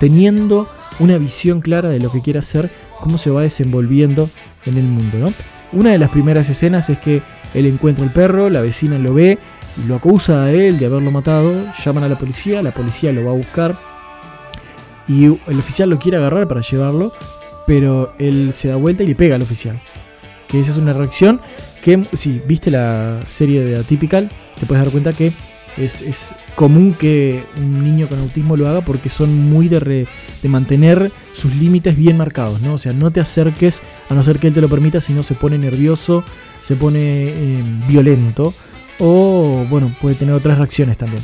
teniendo 0.00 0.68
una 0.98 1.18
visión 1.18 1.60
clara 1.60 1.88
de 1.88 2.00
lo 2.00 2.10
que 2.10 2.22
quiere 2.22 2.38
hacer, 2.38 2.70
cómo 3.00 3.18
se 3.18 3.30
va 3.30 3.42
desenvolviendo 3.42 4.28
en 4.64 4.76
el 4.76 4.84
mundo. 4.84 5.32
Una 5.72 5.92
de 5.92 5.98
las 5.98 6.10
primeras 6.10 6.48
escenas 6.48 6.88
es 6.90 6.98
que 6.98 7.22
él 7.54 7.66
encuentra 7.66 8.04
el 8.04 8.10
perro, 8.10 8.50
la 8.50 8.60
vecina 8.60 8.98
lo 8.98 9.14
ve, 9.14 9.38
lo 9.86 9.96
acusa 9.96 10.44
a 10.44 10.50
él 10.50 10.78
de 10.78 10.86
haberlo 10.86 11.10
matado, 11.10 11.54
llaman 11.84 12.04
a 12.04 12.08
la 12.08 12.18
policía, 12.18 12.62
la 12.62 12.70
policía 12.70 13.12
lo 13.12 13.24
va 13.24 13.30
a 13.30 13.34
buscar 13.34 13.76
y 15.08 15.24
el 15.24 15.58
oficial 15.58 15.90
lo 15.90 15.98
quiere 15.98 16.18
agarrar 16.18 16.46
para 16.46 16.60
llevarlo, 16.60 17.12
pero 17.66 18.12
él 18.18 18.50
se 18.52 18.68
da 18.68 18.76
vuelta 18.76 19.02
y 19.02 19.06
le 19.06 19.14
pega 19.14 19.36
al 19.36 19.42
oficial. 19.42 19.80
Que 20.48 20.60
esa 20.60 20.70
es 20.70 20.76
una 20.76 20.92
reacción 20.92 21.40
que, 21.82 22.06
si 22.14 22.40
viste 22.46 22.70
la 22.70 23.20
serie 23.26 23.64
de 23.64 23.78
Atypical, 23.78 24.30
te 24.58 24.66
puedes 24.66 24.84
dar 24.84 24.92
cuenta 24.92 25.12
que 25.12 25.32
es, 25.76 26.34
común 26.54 26.94
que 26.98 27.44
un 27.56 27.84
niño 27.84 28.08
con 28.08 28.18
autismo 28.18 28.56
lo 28.56 28.68
haga 28.68 28.80
porque 28.80 29.08
son 29.08 29.48
muy 29.48 29.68
de, 29.68 29.78
re- 29.78 30.06
mantener 30.42 31.12
sus 31.34 31.54
límites 31.54 31.96
bien 31.96 32.16
marcados, 32.16 32.60
¿no? 32.60 32.74
O 32.74 32.78
sea, 32.78 32.92
no 32.92 33.10
te 33.12 33.20
acerques 33.20 33.82
a 34.08 34.14
no 34.14 34.22
ser 34.22 34.38
que 34.38 34.48
él 34.48 34.54
te 34.54 34.60
lo 34.60 34.68
permita, 34.68 35.00
si 35.00 35.12
no 35.12 35.22
se 35.22 35.34
pone 35.34 35.56
nervioso, 35.56 36.24
se 36.62 36.74
pone 36.74 36.98
eh, 37.00 37.62
violento 37.86 38.54
o, 38.98 39.64
bueno, 39.70 39.94
puede 40.00 40.16
tener 40.16 40.34
otras 40.34 40.58
reacciones 40.58 40.96
también. 40.96 41.22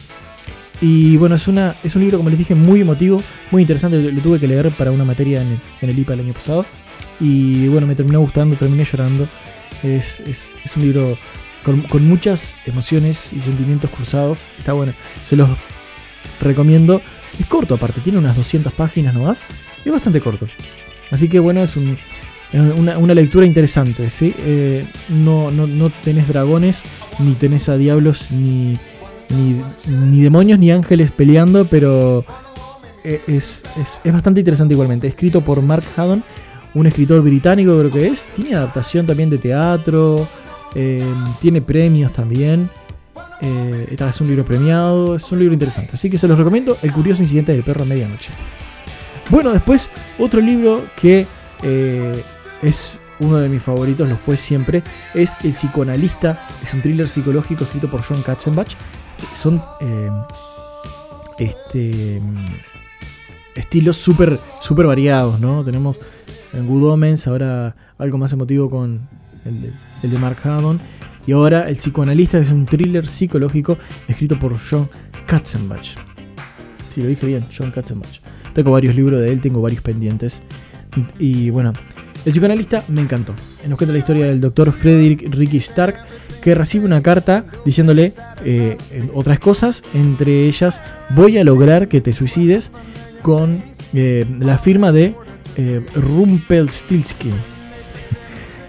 Y 0.87 1.17
bueno, 1.17 1.37
es, 1.37 1.49
una, 1.49 1.75
es 1.83 1.97
un 1.97 2.03
libro, 2.03 2.19
como 2.19 2.29
les 2.29 2.39
dije, 2.39 2.55
muy 2.55 2.83
emotivo, 2.83 3.23
muy 3.51 3.63
interesante. 3.63 3.99
Lo, 3.99 4.21
tuve 4.21 4.39
que 4.39 4.47
leer 4.47 4.71
para 4.73 4.91
una 4.91 5.03
materia 5.03 5.41
en 5.41 5.53
el, 5.53 5.59
en 5.81 5.89
el 5.89 5.99
IPA 5.99 6.13
el 6.13 6.21
año 6.21 6.35
pasado. 6.35 6.67
Y 7.19 7.69
bueno, 7.69 7.87
me 7.87 7.95
terminó 7.95 8.21
gustando, 8.21 8.55
terminé 8.55 8.85
llorando. 8.85 9.27
Es, 9.83 10.21
es, 10.21 10.55
es 10.63 10.77
un 10.77 10.83
libro 10.83 11.17
con, 11.65 11.81
con 11.85 12.07
muchas 12.07 12.55
emociones 12.67 13.33
y 13.33 13.41
sentimientos 13.41 13.91
cruzados. 13.93 14.47
Está 14.59 14.75
bueno, 14.75 14.93
se 15.25 15.37
los 15.37 15.49
recomiendo. 16.43 17.01
Es 17.41 17.47
corto 17.47 17.77
aparte, 17.77 18.03
tiene 18.03 18.19
unas 18.19 18.37
200 18.37 18.71
páginas 18.75 19.15
nomás. 19.15 19.43
Es 19.87 19.91
bastante 19.91 20.21
corto. 20.21 20.49
Así 21.11 21.31
que 21.31 21.39
bueno, 21.39 21.63
es 21.63 21.77
un, 21.77 21.97
una, 22.53 22.99
una 22.99 23.15
lectura 23.15 23.47
interesante. 23.47 24.11
¿sí? 24.11 24.35
Eh, 24.39 24.87
no, 25.09 25.51
no, 25.51 25.67
no 25.67 25.89
tenés 25.89 26.29
dragones, 26.29 26.85
ni 27.21 27.33
tenés 27.33 27.71
a 27.71 27.79
diablos, 27.79 28.31
ni, 28.33 28.77
ni, 29.31 29.61
ni 30.11 30.23
demonios, 30.23 30.59
ni 30.59 30.71
ángeles 30.71 31.11
peleando, 31.11 31.65
pero 31.65 32.25
eh, 33.05 33.21
es, 33.27 33.65
es, 33.81 34.01
es 34.03 34.13
bastante 34.13 34.41
interesante 34.41 34.75
igualmente. 34.75 35.07
Escrito 35.07 35.41
por 35.41 35.63
Mark 35.63 35.85
Haddon, 35.97 36.23
un 36.75 36.87
escritor 36.87 37.23
británico 37.23 37.79
creo 37.79 37.91
que 37.91 38.07
es. 38.09 38.29
Tiene 38.35 38.57
adaptación 38.57 39.07
también 39.07 39.31
de 39.31 39.39
teatro, 39.39 40.27
eh, 40.75 41.05
tiene 41.41 41.61
premios 41.61 42.13
también. 42.13 42.69
Eh, 43.41 43.97
es 43.99 44.21
un 44.21 44.29
libro 44.29 44.45
premiado, 44.45 45.17
es 45.17 45.31
un 45.31 45.39
libro 45.39 45.55
interesante. 45.55 45.91
Así 45.95 46.11
que 46.11 46.19
se 46.19 46.29
los 46.29 46.39
recomiendo, 46.39 46.77
El 46.83 46.93
curioso 46.93 47.23
incidente 47.23 47.53
del 47.53 47.63
perro 47.63 47.83
a 47.83 47.87
medianoche. 47.87 48.31
Bueno, 49.31 49.53
después 49.53 49.91
otro 50.19 50.41
libro 50.41 50.83
que 51.01 51.27
eh, 51.63 52.23
es 52.63 53.01
uno 53.21 53.39
de 53.39 53.49
mis 53.49 53.63
favoritos, 53.63 54.09
lo 54.09 54.17
fue 54.17 54.37
siempre, 54.37 54.83
es 55.15 55.39
El 55.45 55.53
psicoanalista. 55.53 56.47
Es 56.63 56.75
un 56.75 56.81
thriller 56.81 57.09
psicológico 57.09 57.65
escrito 57.65 57.91
por 57.91 58.03
John 58.03 58.23
Katzenbach. 58.23 58.75
Son 59.35 59.63
eh, 59.81 60.11
este, 61.39 62.21
estilos 63.55 63.97
súper 63.97 64.39
super 64.61 64.87
variados, 64.87 65.41
¿no? 65.41 65.65
Tenemos 65.65 65.99
en 66.53 66.67
Good 66.67 66.85
Omens, 66.85 67.27
ahora 67.27 67.75
algo 67.99 68.19
más 68.19 68.33
emotivo 68.33 68.71
con 68.71 69.01
el 69.45 70.11
de, 70.11 70.19
Mark 70.19 70.39
Hammond. 70.45 70.81
Y 71.27 71.33
ahora 71.33 71.69
El 71.69 71.77
psicoanalista, 71.77 72.39
que 72.39 72.45
es 72.45 72.51
un 72.51 72.67
thriller 72.67 73.07
psicológico 73.07 73.79
escrito 74.09 74.39
por 74.39 74.59
John 74.59 74.89
Katzenbach. 75.27 75.97
Sí, 76.95 77.03
lo 77.03 77.09
dije 77.09 77.27
bien, 77.27 77.45
John 77.57 77.71
Katzenbach. 77.71 78.21
Tengo 78.53 78.71
varios 78.71 78.95
libros 78.95 79.21
de 79.21 79.33
él, 79.33 79.41
tengo 79.41 79.61
varios 79.63 79.83
pendientes. 79.83 80.43
Y 81.19 81.51
bueno, 81.51 81.73
el 82.25 82.33
psicoanalista 82.33 82.85
me 82.89 83.03
encantó. 83.03 83.35
Nos 83.69 83.77
cuenta 83.77 83.93
la 83.93 83.99
historia 83.99 84.25
del 84.27 84.41
doctor 84.41 84.73
Frederick 84.73 85.29
Ricky 85.35 85.59
Stark, 85.59 85.97
que 86.41 86.55
recibe 86.55 86.87
una 86.87 87.03
carta 87.03 87.45
diciéndole 87.65 88.13
eh, 88.45 88.77
otras 89.15 89.41
cosas, 89.41 89.83
entre 89.93 90.45
ellas, 90.45 90.81
voy 91.11 91.39
a 91.39 91.45
lograr 91.45 91.89
que 91.89 92.01
te 92.01 92.13
suicides 92.13 92.71
con 93.23 93.65
eh, 93.93 94.25
la 94.41 94.59
firma 94.59 94.93
de 94.93 95.15
eh. 95.57 95.83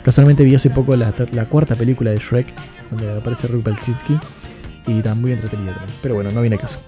Casualmente 0.04 0.44
vi 0.44 0.56
hace 0.56 0.70
poco 0.70 0.96
la, 0.96 1.14
la, 1.32 1.46
cuarta 1.46 1.76
película 1.76 2.12
de 2.12 2.20
Shrek, 2.20 2.48
donde 2.92 3.12
aparece 3.12 3.48
Rumpelstiltskin, 3.48 4.20
y 4.88 4.98
está 4.98 5.16
muy 5.16 5.32
entretenida 5.32 5.74
también. 5.74 5.98
Pero 6.02 6.16
bueno, 6.16 6.32
no 6.32 6.42
viene 6.42 6.58
caso. 6.58 6.80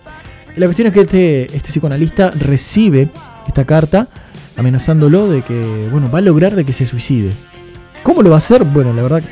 La 0.56 0.68
cuestión 0.68 0.88
es 0.88 0.94
que 0.94 1.02
este, 1.02 1.56
este 1.56 1.70
psicoanalista 1.70 2.32
recibe 2.32 3.10
esta 3.48 3.66
carta 3.66 4.08
amenazándolo 4.58 5.30
de 5.30 5.44
que, 5.44 5.88
bueno, 5.92 6.10
va 6.12 6.20
a 6.20 6.22
lograr 6.22 6.56
de 6.56 6.66
que 6.66 6.74
se 6.74 6.86
suicide. 6.86 7.32
¿Cómo 8.04 8.22
lo 8.22 8.30
va 8.30 8.36
a 8.36 8.40
hacer? 8.40 8.64
Bueno, 8.64 8.92
la 8.94 9.04
verdad 9.04 9.24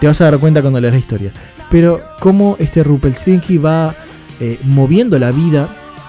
te 0.00 0.06
vas 0.06 0.20
a 0.20 0.24
dar 0.24 0.38
cuenta 0.38 0.60
cuando 0.60 0.80
leas 0.80 0.92
la 0.92 0.98
historia. 0.98 1.32
Pero 1.70 2.00
cómo 2.20 2.56
este 2.58 2.82
Rumpelstiltskin 2.82 3.64
va 3.64 3.94
eh, 4.40 4.58
moviendo 4.64 5.18
la 5.18 5.30
vida 5.30 5.68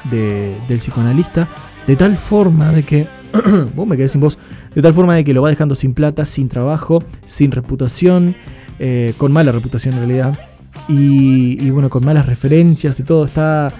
de, 0.09 0.55
del 0.67 0.79
psicoanalista 0.79 1.47
de 1.87 1.95
tal 1.95 2.17
forma 2.17 2.71
de 2.71 2.83
que... 2.83 3.07
vos 3.75 3.87
me 3.87 3.95
quedé 3.95 4.07
sin 4.07 4.21
voz. 4.21 4.37
De 4.73 4.81
tal 4.81 4.93
forma 4.93 5.15
de 5.15 5.23
que 5.23 5.33
lo 5.33 5.41
va 5.41 5.49
dejando 5.49 5.75
sin 5.75 5.93
plata, 5.93 6.25
sin 6.25 6.49
trabajo, 6.49 7.03
sin 7.25 7.51
reputación, 7.51 8.35
eh, 8.79 9.13
con 9.17 9.31
mala 9.31 9.51
reputación 9.51 9.93
en 9.95 9.99
realidad. 9.99 10.39
Y, 10.87 11.63
y 11.63 11.69
bueno, 11.69 11.89
con 11.89 12.03
malas 12.03 12.25
referencias 12.25 12.99
y 12.99 13.03
todo. 13.03 13.25
Está, 13.25 13.71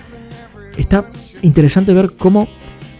está 0.77 1.05
interesante 1.41 1.93
ver 1.93 2.11
cómo 2.17 2.47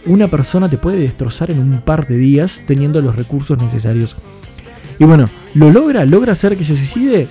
una 0.06 0.28
persona 0.28 0.68
te 0.68 0.78
puede 0.78 0.98
destrozar 0.98 1.50
en 1.50 1.58
un 1.58 1.80
par 1.80 2.06
de 2.06 2.16
días 2.16 2.62
teniendo 2.66 3.00
los 3.00 3.16
recursos 3.16 3.58
necesarios. 3.58 4.16
Y 4.98 5.04
bueno, 5.04 5.28
¿lo 5.54 5.70
logra? 5.70 6.04
¿Logra 6.04 6.32
hacer 6.32 6.56
que 6.56 6.64
se 6.64 6.76
suicide? 6.76 7.28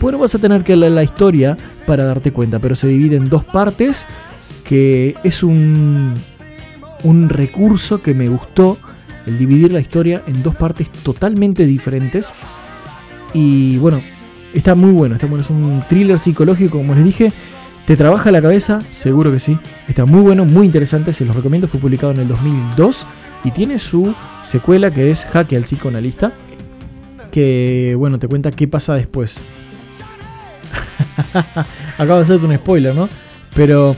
Bueno, 0.00 0.18
vas 0.18 0.34
a 0.34 0.38
tener 0.38 0.64
que 0.64 0.76
leer 0.76 0.92
la 0.92 1.02
historia 1.02 1.56
para 1.86 2.04
darte 2.04 2.32
cuenta, 2.32 2.58
pero 2.58 2.74
se 2.74 2.88
divide 2.88 3.16
en 3.16 3.28
dos 3.28 3.44
partes, 3.44 4.06
que 4.64 5.14
es 5.24 5.42
un, 5.42 6.12
un 7.04 7.28
recurso 7.28 8.02
que 8.02 8.14
me 8.14 8.28
gustó, 8.28 8.78
el 9.26 9.38
dividir 9.38 9.72
la 9.72 9.80
historia 9.80 10.22
en 10.26 10.42
dos 10.42 10.54
partes 10.56 10.90
totalmente 10.90 11.66
diferentes. 11.66 12.32
Y 13.32 13.78
bueno, 13.78 14.00
está 14.54 14.74
muy 14.74 14.90
bueno, 14.90 15.14
está 15.14 15.26
bueno, 15.26 15.42
es 15.42 15.50
un 15.50 15.82
thriller 15.88 16.18
psicológico, 16.18 16.78
como 16.78 16.94
les 16.94 17.04
dije, 17.04 17.32
¿Te 17.88 17.96
trabaja 17.96 18.30
la 18.30 18.42
cabeza? 18.42 18.82
Seguro 18.82 19.32
que 19.32 19.38
sí. 19.38 19.56
Está 19.88 20.04
muy 20.04 20.20
bueno, 20.20 20.44
muy 20.44 20.66
interesante, 20.66 21.14
se 21.14 21.24
los 21.24 21.34
recomiendo. 21.34 21.68
Fue 21.68 21.80
publicado 21.80 22.12
en 22.12 22.20
el 22.20 22.28
2002 22.28 23.06
y 23.44 23.50
tiene 23.50 23.78
su 23.78 24.14
secuela 24.42 24.90
que 24.90 25.10
es 25.10 25.24
Jaque 25.24 25.56
al 25.56 25.62
psicoanalista. 25.62 26.32
Que, 27.32 27.94
bueno, 27.96 28.18
te 28.18 28.28
cuenta 28.28 28.50
qué 28.50 28.68
pasa 28.68 28.94
después. 28.94 29.42
Acabo 31.96 32.16
de 32.16 32.20
hacerte 32.24 32.44
un 32.44 32.54
spoiler, 32.56 32.94
¿no? 32.94 33.08
Pero 33.54 33.96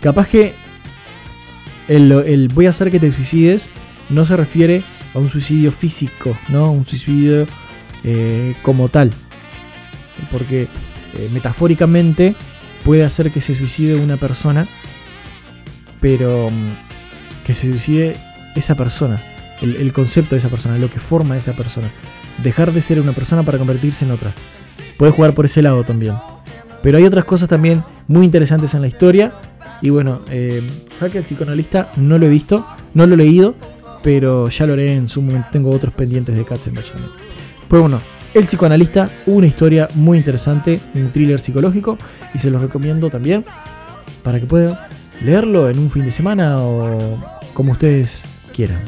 capaz 0.00 0.26
que 0.26 0.52
el, 1.86 2.48
voy 2.52 2.66
a 2.66 2.70
hacer 2.70 2.90
que 2.90 2.98
te 2.98 3.12
suicides 3.12 3.70
no 4.10 4.24
se 4.24 4.36
refiere 4.36 4.82
a 5.14 5.20
un 5.20 5.30
suicidio 5.30 5.70
físico, 5.70 6.36
¿no? 6.48 6.72
Un 6.72 6.84
suicidio 6.84 7.46
eh, 8.02 8.56
como 8.62 8.88
tal. 8.88 9.12
Porque 10.32 10.62
eh, 11.16 11.30
metafóricamente 11.32 12.34
puede 12.84 13.04
hacer 13.04 13.30
que 13.30 13.40
se 13.40 13.54
suicide 13.54 13.94
una 13.96 14.16
persona, 14.16 14.68
pero 16.00 16.46
um, 16.46 16.74
que 17.46 17.54
se 17.54 17.68
suicide 17.68 18.16
esa 18.54 18.74
persona, 18.74 19.20
el, 19.60 19.92
concepto 19.92 20.34
de 20.34 20.38
esa 20.38 20.50
persona, 20.50 20.78
lo 20.78 20.90
que 20.90 21.00
forma 21.00 21.36
esa 21.36 21.54
persona. 21.54 21.88
Dejar 22.42 22.72
de 22.72 22.82
ser 22.82 23.00
una 23.00 23.12
persona 23.12 23.42
para 23.42 23.58
convertirse 23.58 24.04
en 24.04 24.10
otra. 24.10 24.34
Puede 24.98 25.12
jugar 25.12 25.34
por 25.34 25.46
ese 25.46 25.62
lado 25.62 25.82
también. 25.84 26.14
Pero 26.82 26.98
hay 26.98 27.04
otras 27.04 27.24
cosas 27.24 27.48
también 27.48 27.82
muy 28.06 28.24
interesantes 28.24 28.74
en 28.74 28.82
la 28.82 28.88
historia. 28.88 29.32
Y 29.80 29.90
bueno, 29.90 30.22
eh, 30.28 30.62
el 31.00 31.24
psicoanalista 31.24 31.90
no 31.96 32.18
lo 32.18 32.26
he 32.26 32.28
visto, 32.28 32.66
no 32.92 33.06
lo 33.06 33.14
he 33.14 33.16
leído, 33.16 33.54
pero 34.02 34.48
ya 34.48 34.66
lo 34.66 34.74
haré 34.74 34.94
en 34.94 35.08
su 35.08 35.22
momento. 35.22 35.48
Tengo 35.52 35.70
otros 35.70 35.94
pendientes 35.94 36.36
de 36.36 36.44
Katzenbach 36.44 36.90
también. 36.90 37.12
Pues 37.68 37.80
bueno, 37.80 38.00
El 38.34 38.46
psicoanalista, 38.46 39.08
una 39.26 39.46
historia 39.46 39.86
muy 39.94 40.18
interesante, 40.18 40.80
un 40.94 41.08
thriller 41.08 41.38
psicológico 41.38 41.96
y 42.34 42.40
se 42.40 42.50
los 42.50 42.60
recomiendo 42.60 43.08
también 43.08 43.44
para 44.24 44.40
que 44.40 44.46
puedan 44.46 44.76
leerlo 45.24 45.70
en 45.70 45.78
un 45.78 45.88
fin 45.88 46.04
de 46.04 46.10
semana 46.10 46.56
o 46.58 47.16
como 47.52 47.70
ustedes 47.70 48.24
quieran. 48.52 48.80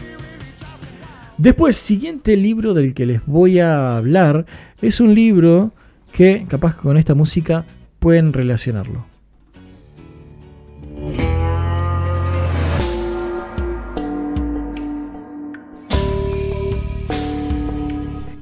Después, 1.39 1.77
siguiente 1.77 2.37
libro 2.37 2.75
del 2.75 2.93
que 2.93 3.07
les 3.07 3.25
voy 3.25 3.61
a 3.61 3.97
hablar 3.97 4.47
es 4.83 4.99
un 4.99 5.15
libro 5.15 5.73
que 6.11 6.45
capaz 6.49 6.75
con 6.75 6.97
esta 6.97 7.15
música 7.15 7.65
pueden 8.01 8.33
relacionarlo. 8.33 9.16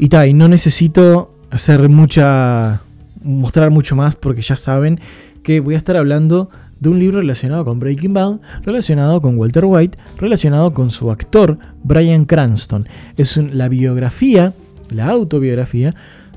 Y 0.05 0.11
ta, 0.11 0.27
y 0.27 0.35
no 0.35 0.49
necesito 0.49 1.31
hacer 1.51 1.89
mucha. 1.89 2.83
mostrar 3.23 3.71
mucho 3.71 3.97
más 3.97 4.15
porque 4.15 4.43
ya 4.43 4.55
saben 4.55 5.01
que 5.43 5.61
voy 5.61 5.77
a 5.77 5.79
estar 5.79 5.97
hablando 5.97 6.51
de 6.79 6.91
un 6.91 6.99
libro 6.99 7.23
relacionado 7.23 7.65
con 7.65 7.79
Breaking 7.81 8.13
Bad, 8.13 8.41
relacionado 8.65 9.23
con 9.23 9.39
Walter 9.39 9.65
White, 9.65 9.97
relacionado 10.19 10.75
con 10.75 10.91
su 10.91 11.11
actor 11.11 11.57
Brian 11.83 12.27
Cranston. 12.27 12.87
Es 13.17 13.39
la 13.39 13.71
biografía, 13.71 14.53
la 14.91 15.09
autobiografía 15.09 15.95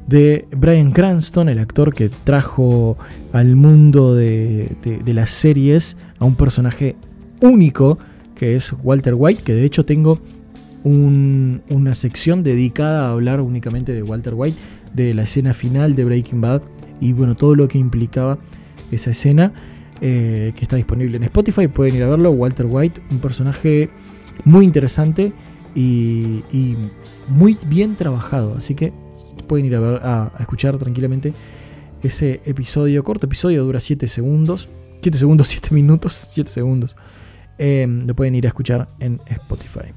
de 0.07 0.47
Brian 0.55 0.91
Cranston, 0.93 1.49
el 1.49 1.59
actor 1.59 1.93
que 1.93 2.07
trajo 2.07 2.97
al 3.33 3.57
mundo 3.57 4.15
de 4.15 4.77
las 5.07 5.31
series 5.31 5.97
a 6.19 6.23
un 6.23 6.35
personaje 6.35 6.95
único 7.41 7.99
que 8.33 8.55
es 8.55 8.73
Walter 8.81 9.15
White, 9.17 9.43
que 9.43 9.53
de 9.53 9.65
hecho 9.65 9.83
tengo 9.83 10.21
un- 10.87 11.61
una 11.69 11.93
sección 11.95 12.43
dedicada 12.43 13.07
a 13.07 13.11
hablar 13.11 13.41
únicamente 13.41 13.93
de 13.93 14.03
Walter 14.03 14.33
White, 14.35 14.57
de 14.93 15.13
la 15.13 15.23
escena 15.23 15.53
final 15.53 15.95
de 15.95 16.05
Breaking 16.05 16.41
Bad 16.41 16.61
y 16.99 17.13
bueno, 17.13 17.35
todo 17.35 17.55
lo 17.55 17.67
que 17.67 17.77
implicaba 17.77 18.39
esa 18.91 19.11
escena 19.11 19.53
eh, 19.99 20.53
que 20.55 20.63
está 20.63 20.75
disponible 20.75 21.17
en 21.17 21.23
Spotify, 21.23 21.67
pueden 21.67 21.95
ir 21.95 22.03
a 22.03 22.07
verlo, 22.07 22.31
Walter 22.31 22.67
White, 22.69 23.01
un 23.09 23.19
personaje 23.19 23.89
muy 24.45 24.65
interesante 24.65 25.33
y, 25.75 26.43
muy 27.27 27.57
bien 27.67 27.95
trabajado, 27.95 28.55
así 28.57 28.73
que 28.75 28.93
pueden 29.47 29.65
ir 29.65 29.75
a, 29.75 29.79
ver, 29.79 30.01
a, 30.03 30.31
escuchar 30.39 30.77
tranquilamente 30.77 31.33
ese 32.03 32.41
episodio, 32.45 33.03
corto. 33.03 33.25
Episodio, 33.25 33.63
dura 33.63 33.79
7 33.79 34.07
segundos, 34.07 34.69
7 35.01 35.17
segundos, 35.17 35.47
7 35.49 35.73
minutos, 35.73 36.13
7 36.13 36.51
segundos, 36.51 36.95
eh, 37.57 37.87
lo 37.87 38.15
pueden 38.15 38.35
ir 38.35 38.45
a 38.45 38.49
escuchar 38.49 38.89
en 38.99 39.19
Spotify. 39.25 39.93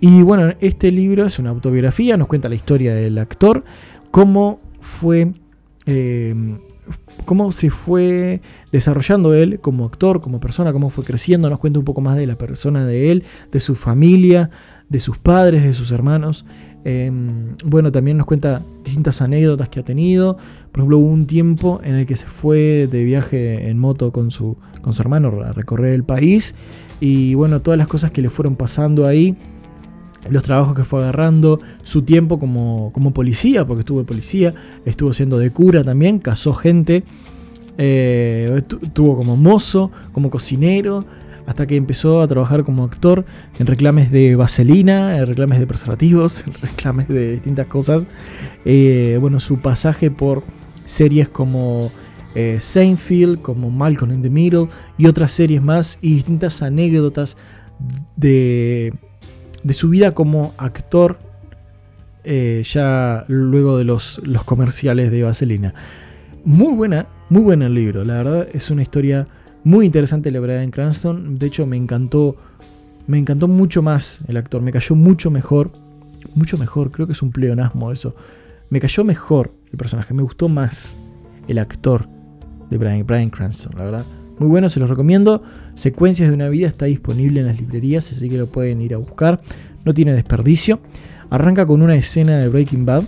Y 0.00 0.22
bueno, 0.22 0.54
este 0.60 0.92
libro 0.92 1.26
es 1.26 1.38
una 1.38 1.50
autobiografía, 1.50 2.16
nos 2.16 2.28
cuenta 2.28 2.48
la 2.48 2.54
historia 2.54 2.94
del 2.94 3.18
actor, 3.18 3.64
cómo 4.12 4.60
fue, 4.80 5.32
eh, 5.86 6.34
cómo 7.24 7.50
se 7.50 7.70
fue 7.70 8.40
desarrollando 8.70 9.34
él 9.34 9.58
como 9.58 9.86
actor, 9.86 10.20
como 10.20 10.38
persona, 10.38 10.72
cómo 10.72 10.90
fue 10.90 11.04
creciendo, 11.04 11.50
nos 11.50 11.58
cuenta 11.58 11.80
un 11.80 11.84
poco 11.84 12.00
más 12.00 12.16
de 12.16 12.28
la 12.28 12.38
persona 12.38 12.86
de 12.86 13.10
él, 13.10 13.24
de 13.50 13.58
su 13.58 13.74
familia, 13.74 14.50
de 14.88 15.00
sus 15.00 15.18
padres, 15.18 15.64
de 15.64 15.72
sus 15.72 15.90
hermanos. 15.90 16.44
Eh, 16.84 17.10
bueno, 17.64 17.90
también 17.90 18.18
nos 18.18 18.26
cuenta 18.26 18.62
distintas 18.84 19.20
anécdotas 19.20 19.68
que 19.68 19.80
ha 19.80 19.84
tenido. 19.84 20.36
Por 20.70 20.80
ejemplo, 20.80 20.98
hubo 20.98 21.08
un 21.08 21.26
tiempo 21.26 21.80
en 21.82 21.96
el 21.96 22.06
que 22.06 22.14
se 22.14 22.26
fue 22.26 22.88
de 22.90 23.02
viaje 23.02 23.68
en 23.68 23.80
moto 23.80 24.12
con 24.12 24.30
su, 24.30 24.56
con 24.80 24.92
su 24.92 25.02
hermano 25.02 25.42
a 25.42 25.50
recorrer 25.50 25.92
el 25.92 26.04
país. 26.04 26.54
Y 27.00 27.34
bueno, 27.34 27.60
todas 27.62 27.78
las 27.78 27.88
cosas 27.88 28.12
que 28.12 28.22
le 28.22 28.30
fueron 28.30 28.54
pasando 28.54 29.04
ahí 29.04 29.36
los 30.28 30.42
trabajos 30.42 30.74
que 30.74 30.84
fue 30.84 31.00
agarrando, 31.00 31.60
su 31.82 32.02
tiempo 32.02 32.38
como, 32.38 32.90
como 32.92 33.12
policía, 33.12 33.66
porque 33.66 33.80
estuvo 33.80 34.00
de 34.00 34.04
policía, 34.04 34.54
estuvo 34.84 35.12
siendo 35.12 35.38
de 35.38 35.50
cura 35.50 35.84
también, 35.84 36.18
casó 36.18 36.52
gente, 36.52 37.04
eh, 37.78 38.62
estuvo 38.82 39.16
como 39.16 39.36
mozo, 39.36 39.90
como 40.12 40.30
cocinero, 40.30 41.04
hasta 41.46 41.66
que 41.66 41.76
empezó 41.76 42.20
a 42.20 42.28
trabajar 42.28 42.62
como 42.62 42.84
actor 42.84 43.24
en 43.58 43.66
reclames 43.66 44.10
de 44.10 44.36
vaselina, 44.36 45.16
en 45.16 45.26
reclames 45.26 45.58
de 45.58 45.66
preservativos, 45.66 46.44
en 46.46 46.52
reclames 46.54 47.08
de 47.08 47.32
distintas 47.32 47.66
cosas. 47.66 48.06
Eh, 48.66 49.16
bueno, 49.20 49.40
su 49.40 49.58
pasaje 49.58 50.10
por 50.10 50.42
series 50.84 51.28
como 51.28 51.90
eh, 52.34 52.58
Seinfeld, 52.60 53.40
como 53.40 53.70
Malcolm 53.70 54.12
in 54.12 54.22
the 54.22 54.28
Middle 54.28 54.68
y 54.98 55.06
otras 55.06 55.32
series 55.32 55.62
más 55.62 55.98
y 56.02 56.16
distintas 56.16 56.60
anécdotas 56.60 57.36
de, 58.16 58.92
de 59.68 59.74
su 59.74 59.90
vida 59.90 60.14
como 60.14 60.54
actor 60.56 61.18
eh, 62.24 62.62
ya 62.64 63.26
luego 63.28 63.76
de 63.76 63.84
los, 63.84 64.18
los 64.24 64.42
comerciales 64.44 65.10
de 65.10 65.22
Vaselina. 65.22 65.74
Muy 66.42 66.74
buena, 66.74 67.06
muy 67.28 67.42
buena 67.42 67.66
el 67.66 67.74
libro, 67.74 68.02
la 68.02 68.14
verdad 68.14 68.48
es 68.54 68.70
una 68.70 68.80
historia 68.80 69.28
muy 69.64 69.84
interesante 69.84 70.30
de 70.30 70.40
Brian 70.40 70.70
Cranston, 70.70 71.38
de 71.38 71.46
hecho 71.46 71.66
me 71.66 71.76
encantó, 71.76 72.36
me 73.06 73.18
encantó 73.18 73.46
mucho 73.46 73.82
más 73.82 74.22
el 74.26 74.38
actor, 74.38 74.62
me 74.62 74.72
cayó 74.72 74.94
mucho 74.96 75.30
mejor, 75.30 75.70
mucho 76.34 76.56
mejor, 76.56 76.90
creo 76.90 77.06
que 77.06 77.12
es 77.12 77.20
un 77.20 77.30
pleonasmo 77.30 77.92
eso, 77.92 78.16
me 78.70 78.80
cayó 78.80 79.04
mejor 79.04 79.52
el 79.70 79.76
personaje, 79.76 80.14
me 80.14 80.22
gustó 80.22 80.48
más 80.48 80.96
el 81.46 81.58
actor 81.58 82.08
de 82.70 82.78
Brian 82.78 83.28
Cranston, 83.28 83.76
la 83.76 83.84
verdad. 83.84 84.06
Muy 84.38 84.48
bueno, 84.48 84.68
se 84.68 84.80
los 84.80 84.88
recomiendo. 84.88 85.42
Secuencias 85.74 86.28
de 86.28 86.34
una 86.34 86.48
vida 86.48 86.68
está 86.68 86.86
disponible 86.86 87.40
en 87.40 87.46
las 87.46 87.58
librerías, 87.58 88.10
así 88.12 88.28
que 88.28 88.38
lo 88.38 88.46
pueden 88.46 88.80
ir 88.80 88.94
a 88.94 88.98
buscar. 88.98 89.40
No 89.84 89.94
tiene 89.94 90.12
desperdicio. 90.12 90.80
Arranca 91.30 91.66
con 91.66 91.82
una 91.82 91.94
escena 91.94 92.38
de 92.38 92.48
Breaking 92.48 92.86
Bad, 92.86 93.04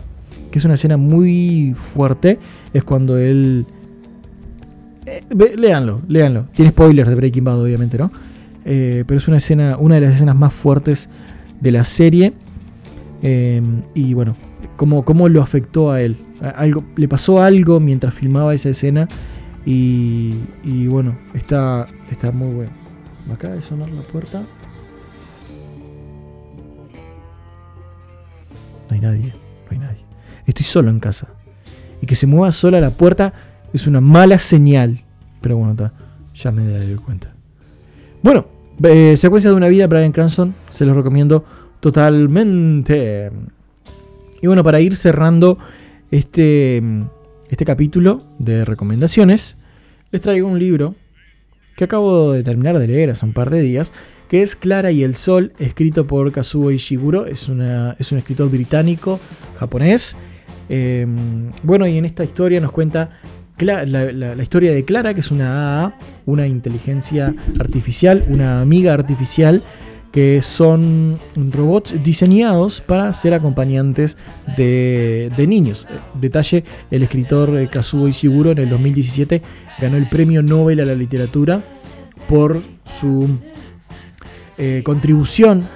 que 0.51 0.59
es 0.59 0.65
una 0.65 0.75
escena 0.75 0.97
muy 0.97 1.75
fuerte. 1.95 2.39
Es 2.73 2.85
cuando 2.85 3.17
él... 3.17 3.65
Eh, 5.07 5.23
léanlo, 5.57 6.03
léanlo. 6.09 6.47
Tiene 6.55 6.71
spoilers 6.73 7.09
de 7.09 7.15
Breaking 7.15 7.45
Bad, 7.45 7.61
obviamente, 7.63 7.97
¿no? 7.97 8.11
Eh, 8.65 9.05
pero 9.07 9.19
es 9.19 9.29
una 9.29 9.39
escena, 9.39 9.77
una 9.79 9.95
de 9.95 10.03
las 10.03 10.17
escenas 10.17 10.37
más 10.37 10.53
fuertes 10.53 11.09
de 11.61 11.73
la 11.73 11.85
serie. 11.85 12.33
Eh, 13.23 13.63
y 13.95 14.15
bueno, 14.15 14.37
cómo, 14.77 15.05
cómo 15.05 15.29
lo 15.29 15.43
afectó 15.43 15.91
a 15.91 16.03
él. 16.03 16.17
Algo, 16.57 16.85
le 16.97 17.07
pasó 17.07 17.43
algo 17.43 17.81
mientras 17.81 18.15
filmaba 18.15 18.55
esa 18.55 18.71
escena. 18.71 19.09
Y, 19.67 20.41
y 20.63 20.87
bueno, 20.87 21.17
está, 21.35 21.87
está 22.11 22.33
muy 22.33 22.55
bueno. 22.55 22.73
Me 23.27 23.35
acaba 23.35 23.55
de 23.55 23.63
sonar 23.63 23.91
la 23.91 24.03
puerta. 24.03 24.41
No 28.89 28.95
hay 28.95 29.01
nadie, 29.01 29.29
no 29.29 29.71
hay 29.71 29.79
nadie. 29.79 30.05
Estoy 30.47 30.65
solo 30.65 30.91
en 30.91 31.01
casa. 31.01 31.29
Y 32.01 32.07
que 32.07 32.15
se 32.15 32.27
mueva 32.27 32.51
sola 32.53 32.81
la 32.81 32.91
puerta 32.91 33.33
es 33.73 33.87
una 33.87 34.01
mala 34.01 34.39
señal. 34.39 35.05
Pero 35.41 35.57
bueno. 35.57 35.91
Ya 36.35 36.51
me 36.51 36.67
daré 36.67 36.97
cuenta. 36.97 37.35
Bueno, 38.23 38.47
eh, 38.83 39.17
secuencia 39.17 39.51
de 39.51 39.57
una 39.57 39.69
vida, 39.69 39.87
Brian 39.87 40.13
Cranston. 40.13 40.55
Se 40.71 40.87
los 40.87 40.97
recomiendo 40.97 41.45
totalmente. 41.81 43.31
Y 44.41 44.47
bueno, 44.47 44.65
para 44.65 44.81
ir 44.81 44.97
cerrando 44.97 45.59
este, 46.11 46.83
este 47.51 47.65
capítulo 47.65 48.25
de 48.39 48.65
recomendaciones, 48.65 49.57
les 50.11 50.23
traigo 50.23 50.49
un 50.49 50.59
libro 50.59 50.95
que 51.77 51.85
acabo 51.85 52.33
de 52.33 52.43
terminar 52.43 52.79
de 52.79 52.87
leer 52.87 53.11
hace 53.11 53.25
un 53.27 53.33
par 53.33 53.51
de 53.51 53.61
días, 53.63 53.93
que 54.29 54.43
es 54.43 54.55
Clara 54.57 54.91
y 54.93 55.03
el 55.03 55.15
Sol, 55.15 55.53
escrito 55.59 56.07
por 56.07 56.31
Kazuo 56.33 56.71
Ishiguro. 56.71 57.27
Es, 57.27 57.49
es 57.99 58.13
un 58.13 58.19
escritor 58.19 58.51
británico, 58.51 59.19
japonés. 59.59 60.17
Eh, 60.69 61.07
bueno, 61.63 61.87
y 61.89 61.97
en 61.99 62.05
esta 62.05 62.23
historia 62.23 62.61
nos 62.61 62.71
cuenta 62.71 63.11
la- 63.59 63.85
la 63.85 64.43
historia 64.43 64.73
de 64.73 64.85
Clara, 64.85 65.15
que 65.15 65.21
es 65.21 65.31
una 65.31 65.85
AA, 65.85 65.95
una 66.27 66.47
inteligencia 66.47 67.35
artificial, 67.59 68.25
una 68.33 68.61
amiga 68.61 68.93
artificial, 68.93 69.63
que 70.13 70.43
son 70.43 71.19
robots 71.53 71.95
diseñados 72.03 72.81
para 72.81 73.13
ser 73.15 73.33
acompañantes 73.35 74.17
de, 74.57 75.31
de 75.37 75.47
niños. 75.47 75.87
Detalle, 76.15 76.65
el 76.91 77.03
escritor 77.05 77.57
eh, 77.57 77.69
Kazuo 77.69 78.09
Ishiguro 78.09 78.51
en 78.51 78.59
el 78.59 78.69
2017 78.71 79.41
ganó 79.81 79.97
el 79.97 80.09
premio 80.09 80.43
Nobel 80.43 80.81
a 80.81 80.85
la 80.85 80.95
literatura 80.95 81.63
por 82.29 82.61
su 82.85 83.29
eh, 84.59 84.83
contribución 84.85 85.69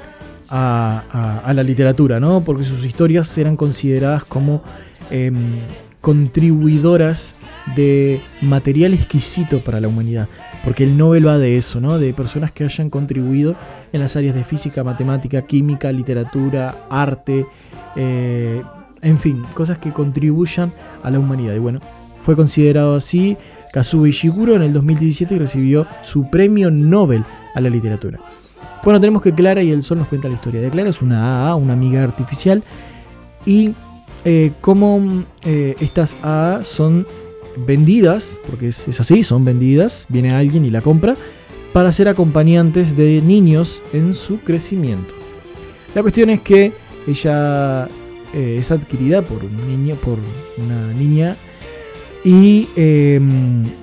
a, 0.49 1.05
a- 1.11 1.39
a 1.49 1.55
la 1.55 1.63
literatura, 1.63 2.19
¿no? 2.21 2.43
porque 2.45 2.65
sus 2.65 2.85
historias 2.85 3.37
eran 3.39 3.57
consideradas 3.57 4.25
como 4.25 4.63
em, 5.11 5.61
contribuidoras 6.01 7.35
de 7.77 8.21
material 8.43 8.95
exquisito 8.95 9.61
para 9.61 9.81
la 9.81 9.89
humanidad, 9.89 10.29
porque 10.65 10.85
el 10.85 10.97
Nobel 10.97 11.27
va 11.27 11.39
de 11.39 11.57
eso, 11.57 11.81
¿no? 11.81 11.99
de 11.99 12.13
personas 12.13 12.53
que 12.53 12.65
hayan 12.65 12.91
contribuido 12.91 13.57
en 13.93 14.01
las 14.01 14.17
áreas 14.17 14.35
de 14.35 14.45
física, 14.45 14.85
matemática, 14.85 15.43
química, 15.43 15.91
literatura, 15.91 16.87
arte, 16.91 17.47
eh, 17.97 18.63
en 19.03 19.19
fin, 19.19 19.43
cosas 19.55 19.79
que 19.79 19.93
contribuyan 19.93 20.73
a 21.03 21.11
la 21.11 21.19
humanidad. 21.19 21.55
Y 21.55 21.59
bueno, 21.59 21.81
fue 22.23 22.37
considerado 22.37 22.97
así 22.97 23.37
Kazuo 23.73 24.07
Ishiguro 24.07 24.55
en 24.55 24.63
el 24.63 24.73
2017 24.73 25.35
y 25.35 25.39
recibió 25.39 25.87
su 26.03 26.31
premio 26.31 26.71
Nobel 26.71 27.25
a 27.55 27.61
la 27.61 27.69
literatura. 27.69 28.21
Bueno, 28.83 29.01
tenemos 29.01 29.23
que 29.23 29.33
Clara 29.33 29.63
y 29.63 29.71
el 29.71 29.83
Sol 29.83 29.99
nos 29.99 30.09
cuenta 30.09 30.29
la 30.29 30.35
historia 30.35 30.61
de 30.61 30.71
Clara, 30.71 30.91
es 30.91 31.01
una 31.01 31.49
AA, 31.49 31.55
una 31.55 31.73
amiga 31.73 32.03
artificial, 32.03 32.63
y 33.47 33.73
eh, 34.25 34.53
cómo 34.61 35.25
eh, 35.45 35.77
estas 35.81 36.17
A 36.23 36.61
son 36.63 37.07
vendidas, 37.57 38.39
porque 38.49 38.69
es, 38.69 38.87
es 38.89 39.01
así, 39.01 39.23
son 39.23 39.45
vendidas, 39.45 40.07
viene 40.09 40.33
alguien 40.33 40.65
y 40.65 40.71
la 40.71 40.81
compra, 40.81 41.17
para 41.73 41.91
ser 41.91 42.09
acompañantes 42.09 42.97
de 42.97 43.21
niños 43.21 43.83
en 43.93 44.15
su 44.15 44.39
crecimiento. 44.41 45.15
La 45.95 46.03
cuestión 46.03 46.31
es 46.31 46.41
que 46.41 46.73
ella 47.07 47.89
eh, 48.33 48.57
es 48.59 48.71
adquirida 48.71 49.23
por 49.23 49.45
un 49.45 49.69
niño, 49.69 49.97
por 49.97 50.19
una 50.57 50.93
niña, 50.93 51.37
y 52.25 52.69
eh, 52.75 53.21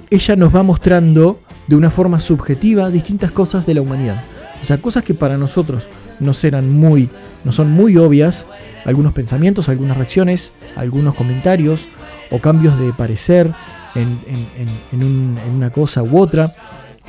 ella 0.10 0.36
nos 0.36 0.56
va 0.56 0.64
mostrando 0.64 1.40
de 1.68 1.76
una 1.76 1.90
forma 1.90 2.20
subjetiva 2.20 2.90
distintas 2.90 3.32
cosas 3.32 3.66
de 3.66 3.76
la 3.76 3.82
humanidad. 3.82 4.24
O 4.62 4.66
sea, 4.66 4.78
cosas 4.78 5.04
que 5.04 5.14
para 5.14 5.38
nosotros 5.38 5.88
no 6.20 6.34
serán 6.34 6.72
muy, 6.72 7.10
no 7.44 7.52
son 7.52 7.72
muy 7.72 7.98
obvias, 7.98 8.46
algunos 8.86 9.14
pensamientos, 9.14 9.70
algunas 9.70 9.98
reacciones, 9.98 10.54
algunos 10.76 11.16
comentarios 11.16 11.88
o 12.30 12.40
cambios 12.40 12.78
de 12.80 12.94
parecer 12.94 13.52
en, 13.96 14.20
en- 14.28 14.48
en- 14.58 14.70
en 15.02 15.04
un- 15.08 15.38
en 15.46 15.52
una 15.56 15.70
cosa 15.72 16.04
u 16.04 16.18
otra, 16.20 16.52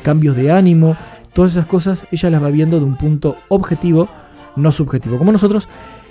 cambios 0.03 0.35
de 0.35 0.51
ánimo, 0.51 0.97
todas 1.35 1.53
esas 1.53 1.67
cosas 1.67 2.07
ella 2.11 2.31
las 2.31 2.43
va 2.43 2.49
viendo 2.51 2.79
de 2.79 2.87
un 2.87 2.97
punto 2.97 3.37
objetivo, 3.49 4.09
no 4.57 4.73
subjetivo, 4.73 5.19
como 5.19 5.33
nosotros, 5.33 5.69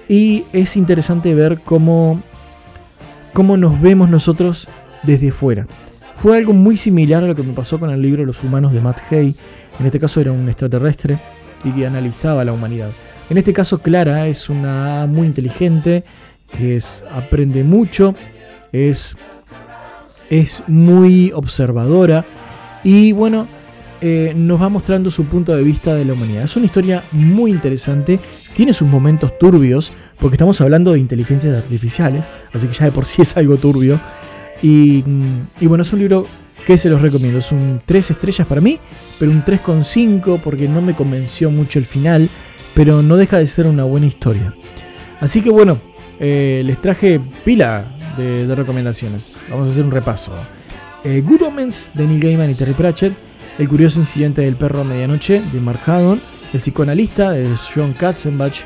y 0.08 0.46
es 0.54 0.78
interesante 0.78 1.34
ver 1.36 1.60
cómo, 1.66 2.22
cómo 3.34 3.58
nos 3.58 3.80
vemos 3.82 4.10
nosotros 4.10 4.68
desde 5.04 5.32
fuera. 5.32 5.68
Fue 6.16 6.38
algo 6.38 6.54
muy 6.54 6.78
similar 6.78 7.24
a 7.24 7.28
lo 7.28 7.36
que 7.36 7.44
me 7.44 7.54
pasó 7.54 7.80
con 7.80 7.90
el 7.90 8.02
libro 8.02 8.26
Los 8.26 8.44
humanos 8.44 8.74
de 8.74 8.82
Matt 8.82 9.00
Hay. 9.12 9.36
En 9.80 9.86
este 9.86 10.00
caso 10.00 10.22
era 10.22 10.32
un 10.32 10.48
extraterrestre 10.48 11.18
y 11.64 11.72
que 11.72 11.86
analizaba 11.86 12.44
la 12.46 12.54
humanidad. 12.54 12.92
En 13.30 13.38
este 13.38 13.54
caso 13.54 13.80
Clara 13.80 14.28
es 14.28 14.50
una 14.50 15.08
muy 15.08 15.28
inteligente, 15.28 16.04
que 16.52 16.80
aprende 17.12 17.64
mucho, 17.64 18.14
es, 18.72 19.16
es 20.30 20.64
muy 20.68 21.32
observadora 21.34 22.26
y 22.84 23.12
bueno, 23.14 23.48
eh, 24.02 24.34
nos 24.36 24.60
va 24.60 24.68
mostrando 24.68 25.12
su 25.12 25.26
punto 25.26 25.56
de 25.56 25.64
vista 25.64 25.94
de 25.96 26.06
la 26.06 26.14
humanidad. 26.14 26.44
Es 26.44 26.56
una 26.56 26.66
historia 26.66 27.04
muy 27.12 27.52
interesante, 27.52 28.20
tiene 28.56 28.74
sus 28.74 28.88
momentos 28.88 29.38
turbios, 29.38 29.94
porque 30.20 30.36
estamos 30.36 30.60
hablando 30.60 30.94
de 30.94 31.00
inteligencias 31.00 31.56
artificiales, 31.56 32.26
así 32.52 32.68
que 32.68 32.74
ya 32.74 32.86
de 32.86 32.92
por 32.92 33.06
sí 33.06 33.22
es 33.22 33.38
algo 33.38 33.58
turbio. 33.58 34.02
Y, 34.64 35.04
mm, 35.06 35.48
y 35.62 35.68
bueno, 35.68 35.84
es 35.84 35.94
un 35.94 36.00
libro 36.00 36.26
que 36.66 36.78
se 36.78 36.90
los 36.90 37.02
recomiendo. 37.02 37.40
Es 37.40 37.52
un 37.52 37.82
3 37.86 38.12
estrellas 38.12 38.48
para 38.48 38.62
mí, 38.62 38.80
pero 39.20 39.32
un 39.32 39.44
3,5 39.44 40.40
porque 40.42 40.68
no 40.68 40.82
me 40.82 40.94
convenció 40.94 41.52
mucho 41.52 41.80
el 41.80 41.86
final, 41.86 42.30
pero 42.74 43.02
no 43.02 43.18
deja 43.18 43.38
de 43.38 43.46
ser 43.46 43.68
una 43.68 43.84
buena 43.84 44.06
historia. 44.08 44.54
Así 45.20 45.42
que 45.42 45.50
bueno, 45.50 45.80
eh, 46.20 46.62
les 46.66 46.80
traje 46.82 47.20
pila 47.44 47.86
de, 48.18 48.54
recomendaciones. 48.56 49.44
Vamos 49.50 49.68
a 49.68 49.72
hacer 49.72 49.84
un 49.84 49.92
repaso. 49.92 50.32
Eh, 51.04 51.22
Good 51.26 51.44
Omens 51.44 51.92
de 51.94 52.06
Neil 52.06 52.20
Gaiman 52.20 52.52
y 52.52 52.54
Terry 52.54 52.74
Pratchett, 52.74 53.14
El 53.58 53.68
curioso 53.68 54.00
incidente 54.00 54.42
del 54.42 54.56
perro 54.56 54.82
a 54.82 54.84
medianoche 54.84 55.42
de 55.52 55.60
Mark 55.60 55.82
Haddon, 55.86 56.22
El 56.54 56.60
psicoanalista 56.60 57.32
de 57.32 57.56
John 57.74 57.94
Katzenbach, 57.94 58.64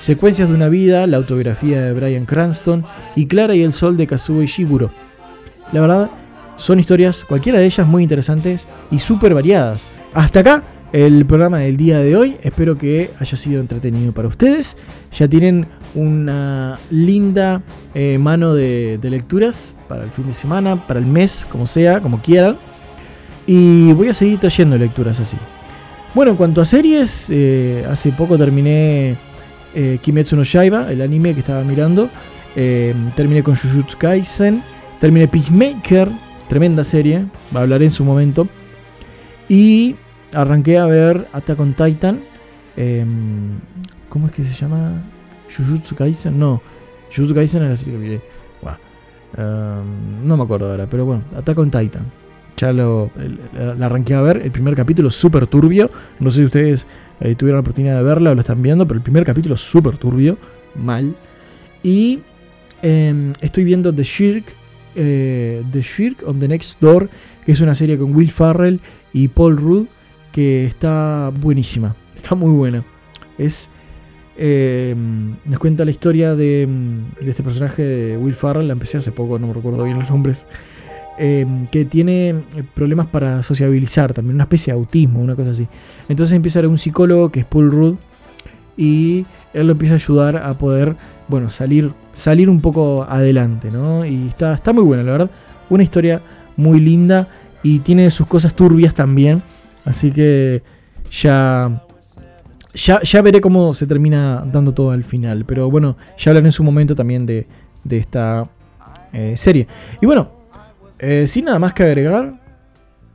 Secuencias 0.00 0.48
de 0.48 0.54
una 0.54 0.68
vida, 0.68 1.06
la 1.06 1.16
autobiografía 1.16 1.80
de 1.80 1.92
Brian 1.92 2.26
Cranston 2.26 2.84
y 3.16 3.26
Clara 3.26 3.54
y 3.54 3.62
el 3.62 3.72
sol 3.72 3.96
de 3.96 4.06
Kazuo 4.06 4.42
Ishiguro. 4.42 4.90
La 5.72 5.80
verdad, 5.80 6.10
son 6.56 6.78
historias, 6.78 7.24
cualquiera 7.24 7.58
de 7.58 7.66
ellas 7.66 7.86
muy 7.86 8.02
interesantes 8.02 8.68
y 8.90 8.98
súper 8.98 9.34
variadas. 9.34 9.86
Hasta 10.12 10.40
acá 10.40 10.64
el 10.92 11.26
programa 11.26 11.58
del 11.58 11.76
día 11.76 11.98
de 11.98 12.16
hoy. 12.16 12.36
Espero 12.42 12.78
que 12.78 13.10
haya 13.18 13.36
sido 13.36 13.60
entretenido 13.60 14.12
para 14.12 14.28
ustedes. 14.28 14.76
Ya 15.12 15.26
tienen 15.26 15.66
una 15.94 16.78
linda 16.90 17.62
eh, 17.94 18.18
mano 18.18 18.54
de, 18.54 18.98
lecturas 19.02 19.74
para 19.88 20.04
el 20.04 20.10
fin 20.10 20.26
de 20.26 20.32
semana, 20.32 20.86
para 20.86 21.00
el 21.00 21.06
mes, 21.06 21.46
como 21.50 21.66
sea, 21.66 22.00
como 22.00 22.22
quieran. 22.22 22.58
Y 23.46 23.92
voy 23.92 24.08
a 24.08 24.14
seguir 24.14 24.38
trayendo 24.38 24.78
lecturas 24.78 25.20
así. 25.20 25.36
Bueno, 26.14 26.30
en 26.30 26.36
cuanto 26.36 26.60
a 26.60 26.64
series, 26.64 27.28
eh, 27.30 27.84
hace 27.90 28.12
poco 28.12 28.38
terminé 28.38 29.18
eh, 29.74 29.98
Kimetsu 30.00 30.36
no 30.36 30.44
Yaiba, 30.44 30.90
el 30.90 31.02
anime 31.02 31.34
que 31.34 31.40
estaba 31.40 31.64
mirando. 31.64 32.08
Eh, 32.54 32.94
terminé 33.16 33.42
con 33.42 33.56
Jujutsu 33.56 33.98
Kaisen. 33.98 34.62
Terminé 35.00 35.26
Peacemaker, 35.26 36.08
tremenda 36.54 36.84
serie, 36.84 37.26
hablaré 37.52 37.86
en 37.86 37.90
su 37.90 38.04
momento. 38.04 38.46
Y 39.48 39.96
arranqué 40.32 40.78
a 40.78 40.86
ver 40.86 41.26
Attack 41.32 41.58
on 41.58 41.74
Titan. 41.74 42.22
eh, 42.76 43.04
¿Cómo 44.08 44.28
es 44.28 44.32
que 44.32 44.44
se 44.44 44.54
llama? 44.54 45.02
Jujutsu 45.50 45.96
Kaisen, 45.96 46.38
no. 46.38 46.62
Jujutsu 47.08 47.34
Kaisen 47.34 47.64
es 47.64 47.70
la 47.70 47.76
serie 47.76 47.94
que 47.94 47.98
miré. 47.98 48.20
Um, 49.36 50.28
no 50.28 50.36
me 50.36 50.44
acuerdo 50.44 50.70
ahora, 50.70 50.86
pero 50.88 51.04
bueno, 51.04 51.24
Attack 51.36 51.58
on 51.58 51.72
Titan. 51.72 52.04
Ya 52.56 52.72
lo 52.72 53.10
la 53.56 53.86
arranqué 53.86 54.14
a 54.14 54.20
ver. 54.20 54.36
El 54.36 54.52
primer 54.52 54.76
capítulo 54.76 55.10
súper 55.10 55.48
turbio. 55.48 55.90
No 56.20 56.30
sé 56.30 56.38
si 56.38 56.44
ustedes 56.44 56.86
eh, 57.18 57.34
tuvieron 57.34 57.56
la 57.56 57.62
oportunidad 57.62 57.96
de 57.96 58.04
verla 58.04 58.30
o 58.30 58.34
lo 58.36 58.42
están 58.42 58.62
viendo, 58.62 58.86
pero 58.86 58.98
el 58.98 59.02
primer 59.02 59.24
capítulo 59.24 59.56
súper 59.56 59.98
turbio. 59.98 60.38
Mal. 60.76 61.16
Y 61.82 62.20
em, 62.80 63.32
estoy 63.40 63.64
viendo 63.64 63.92
The 63.92 64.04
Shirk. 64.04 64.63
Eh, 64.94 65.62
The 65.70 65.82
Shirk 65.82 66.24
on 66.26 66.38
the 66.40 66.48
Next 66.48 66.80
Door, 66.80 67.08
que 67.44 67.52
es 67.52 67.60
una 67.60 67.74
serie 67.74 67.98
con 67.98 68.14
Will 68.14 68.30
Farrell 68.30 68.80
y 69.12 69.28
Paul 69.28 69.56
Rudd, 69.56 69.86
que 70.32 70.66
está 70.66 71.30
buenísima. 71.40 71.94
Está 72.14 72.34
muy 72.34 72.50
buena. 72.50 72.84
Es. 73.38 73.70
eh, 74.36 74.94
nos 75.44 75.58
cuenta 75.60 75.84
la 75.84 75.90
historia 75.92 76.34
de, 76.34 76.68
este 77.20 77.42
personaje 77.42 77.82
de 77.82 78.16
Will 78.16 78.34
Farrell. 78.34 78.66
La 78.66 78.72
empecé 78.72 78.98
hace 78.98 79.12
poco, 79.12 79.38
no 79.38 79.46
me 79.48 79.52
recuerdo 79.52 79.84
bien 79.84 79.98
los 79.98 80.10
nombres. 80.10 80.46
eh, 81.18 81.46
que 81.70 81.84
tiene 81.84 82.34
problemas 82.74 83.06
para 83.06 83.42
sociabilizar, 83.42 84.12
también 84.12 84.34
una 84.34 84.44
especie 84.44 84.72
de 84.72 84.78
autismo, 84.78 85.20
una 85.20 85.36
cosa 85.36 85.50
así. 85.52 85.68
Entonces 86.08 86.34
empieza 86.34 86.60
a 86.60 86.68
un 86.68 86.78
psicólogo 86.78 87.30
que 87.30 87.40
es 87.40 87.46
Paul 87.46 87.70
Rudd 87.70 87.94
y 88.76 89.24
él 89.52 89.66
lo 89.66 89.72
empieza 89.72 89.94
a 89.94 89.98
ayudar 89.98 90.36
a 90.36 90.58
poder, 90.58 90.96
bueno, 91.28 91.48
salir, 91.48 91.92
salir 92.12 92.48
un 92.48 92.60
poco 92.60 93.04
adelante, 93.08 93.70
¿no? 93.70 94.04
Y 94.04 94.28
está, 94.28 94.54
está 94.54 94.72
muy 94.72 94.82
buena, 94.82 95.02
la 95.02 95.12
verdad. 95.12 95.30
Una 95.70 95.82
historia 95.82 96.20
muy 96.56 96.80
linda 96.80 97.28
y 97.62 97.78
tiene 97.80 98.10
sus 98.10 98.26
cosas 98.26 98.54
turbias 98.54 98.94
también. 98.94 99.42
Así 99.84 100.10
que 100.10 100.62
ya, 101.10 101.82
ya, 102.74 103.00
ya 103.02 103.22
veré 103.22 103.40
cómo 103.40 103.72
se 103.72 103.86
termina 103.86 104.44
dando 104.46 104.72
todo 104.72 104.90
al 104.90 105.04
final. 105.04 105.44
Pero 105.44 105.70
bueno, 105.70 105.96
ya 106.18 106.30
hablaré 106.30 106.48
en 106.48 106.52
su 106.52 106.62
momento 106.62 106.94
también 106.94 107.26
de, 107.26 107.46
de 107.82 107.98
esta 107.98 108.48
eh, 109.12 109.36
serie. 109.36 109.66
Y 110.00 110.06
bueno, 110.06 110.30
eh, 111.00 111.26
sin 111.26 111.46
nada 111.46 111.58
más 111.58 111.72
que 111.72 111.82
agregar, 111.84 112.40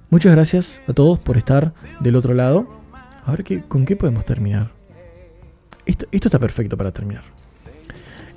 muchas 0.10 0.32
gracias 0.32 0.82
a 0.88 0.94
todos 0.94 1.24
por 1.24 1.38
estar 1.38 1.74
del 2.00 2.16
otro 2.16 2.34
lado. 2.34 2.68
A 3.26 3.32
ver 3.32 3.44
qué, 3.44 3.62
con 3.62 3.86
qué 3.86 3.96
podemos 3.96 4.26
terminar. 4.26 4.72
Esto, 5.86 6.06
esto 6.12 6.28
está 6.28 6.40
perfecto 6.40 6.78
para 6.78 6.92
terminar. 6.92 7.24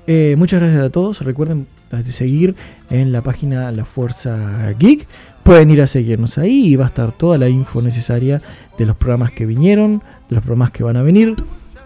Eh, 0.07 0.35
muchas 0.37 0.61
gracias 0.61 0.83
a 0.83 0.91
todos. 0.91 1.21
Recuerden 1.23 1.67
de 1.91 2.13
seguir 2.13 2.55
en 2.91 3.13
la 3.13 3.23
página 3.23 3.71
La 3.71 3.85
Fuerza 3.85 4.73
Geek. 4.79 5.07
Pueden 5.43 5.71
ir 5.71 5.83
a 5.83 5.87
seguirnos 5.87 6.39
ahí 6.39 6.67
y 6.67 6.77
va 6.77 6.87
a 6.87 6.89
estar 6.89 7.13
toda 7.13 7.39
la 7.39 7.49
info 7.49 7.83
necesaria 7.83 8.41
de 8.79 8.87
los 8.87 8.97
programas 8.97 9.33
que 9.33 9.47
vinieron, 9.47 10.03
de 10.29 10.35
los 10.37 10.43
programas 10.43 10.71
que 10.71 10.83
van 10.83 10.97
a 10.97 11.03
venir 11.03 11.37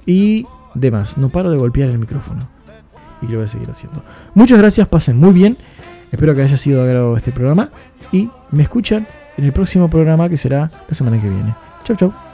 y 0.07 0.47
demás. 0.75 1.19
No 1.19 1.31
paro 1.31 1.51
de 1.51 1.57
golpear 1.57 1.91
el 1.91 1.99
micrófono. 1.99 2.49
Y 3.23 3.27
lo 3.27 3.37
voy 3.37 3.45
a 3.45 3.49
seguir 3.49 3.71
haciendo. 3.71 4.03
Muchas 4.35 4.59
gracias, 4.59 4.87
pasen 4.89 5.17
muy 5.17 5.33
bien. 5.33 5.57
Espero 6.13 6.35
que 6.35 6.43
haya 6.43 6.57
sido 6.57 6.83
de 6.83 6.91
agrado 6.91 7.17
este 7.17 7.33
programa. 7.33 7.71
Y 8.13 8.31
me 8.51 8.63
escuchan 8.63 9.07
en 9.37 9.45
el 9.45 9.53
próximo 9.53 9.91
programa 9.91 10.29
que 10.29 10.37
será 10.37 10.69
la 10.89 10.95
semana 10.95 11.21
que 11.21 11.29
viene. 11.29 11.55
Chau, 11.85 11.97
chau. 11.97 12.26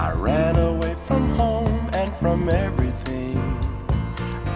I 0.00 0.12
ran 0.12 0.56
away 0.56 0.94
from 1.06 1.28
home 1.30 1.90
and 1.92 2.14
from 2.18 2.48
everything 2.48 3.36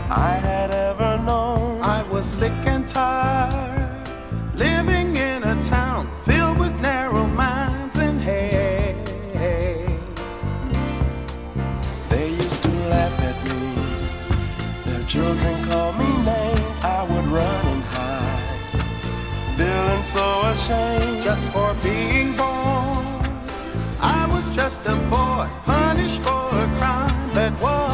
I 0.08 0.38
had 0.40 0.70
ever 0.70 1.18
known. 1.18 1.82
I 1.82 2.04
was 2.04 2.26
sick 2.26 2.52
and 2.64 2.86
tired, 2.86 4.08
living 4.54 5.16
in 5.16 5.42
a 5.42 5.60
town 5.60 6.08
filled 6.22 6.58
with 6.58 6.72
narrow 6.80 7.26
minds 7.26 7.96
and 7.98 8.20
hate. 8.20 9.04
They 12.08 12.28
used 12.28 12.62
to 12.62 12.70
laugh 12.94 13.18
at 13.30 13.36
me, 13.48 13.62
their 14.84 15.04
children 15.06 15.64
called 15.68 15.98
me 15.98 16.10
names. 16.22 16.84
I 16.84 17.02
would 17.10 17.26
run 17.26 17.66
and 17.66 17.82
hide, 17.94 18.60
feeling 19.56 20.04
so 20.04 20.42
ashamed. 20.52 21.20
Just 21.20 21.50
for 21.50 21.74
being 21.82 22.36
born, 22.36 23.04
I 23.98 24.28
was 24.30 24.54
just 24.54 24.86
a 24.86 24.94
boy, 25.10 25.21
punished 26.02 26.24
for 26.24 26.48
a 26.58 26.78
crime 26.78 27.32
that 27.32 27.52
was 27.60 27.91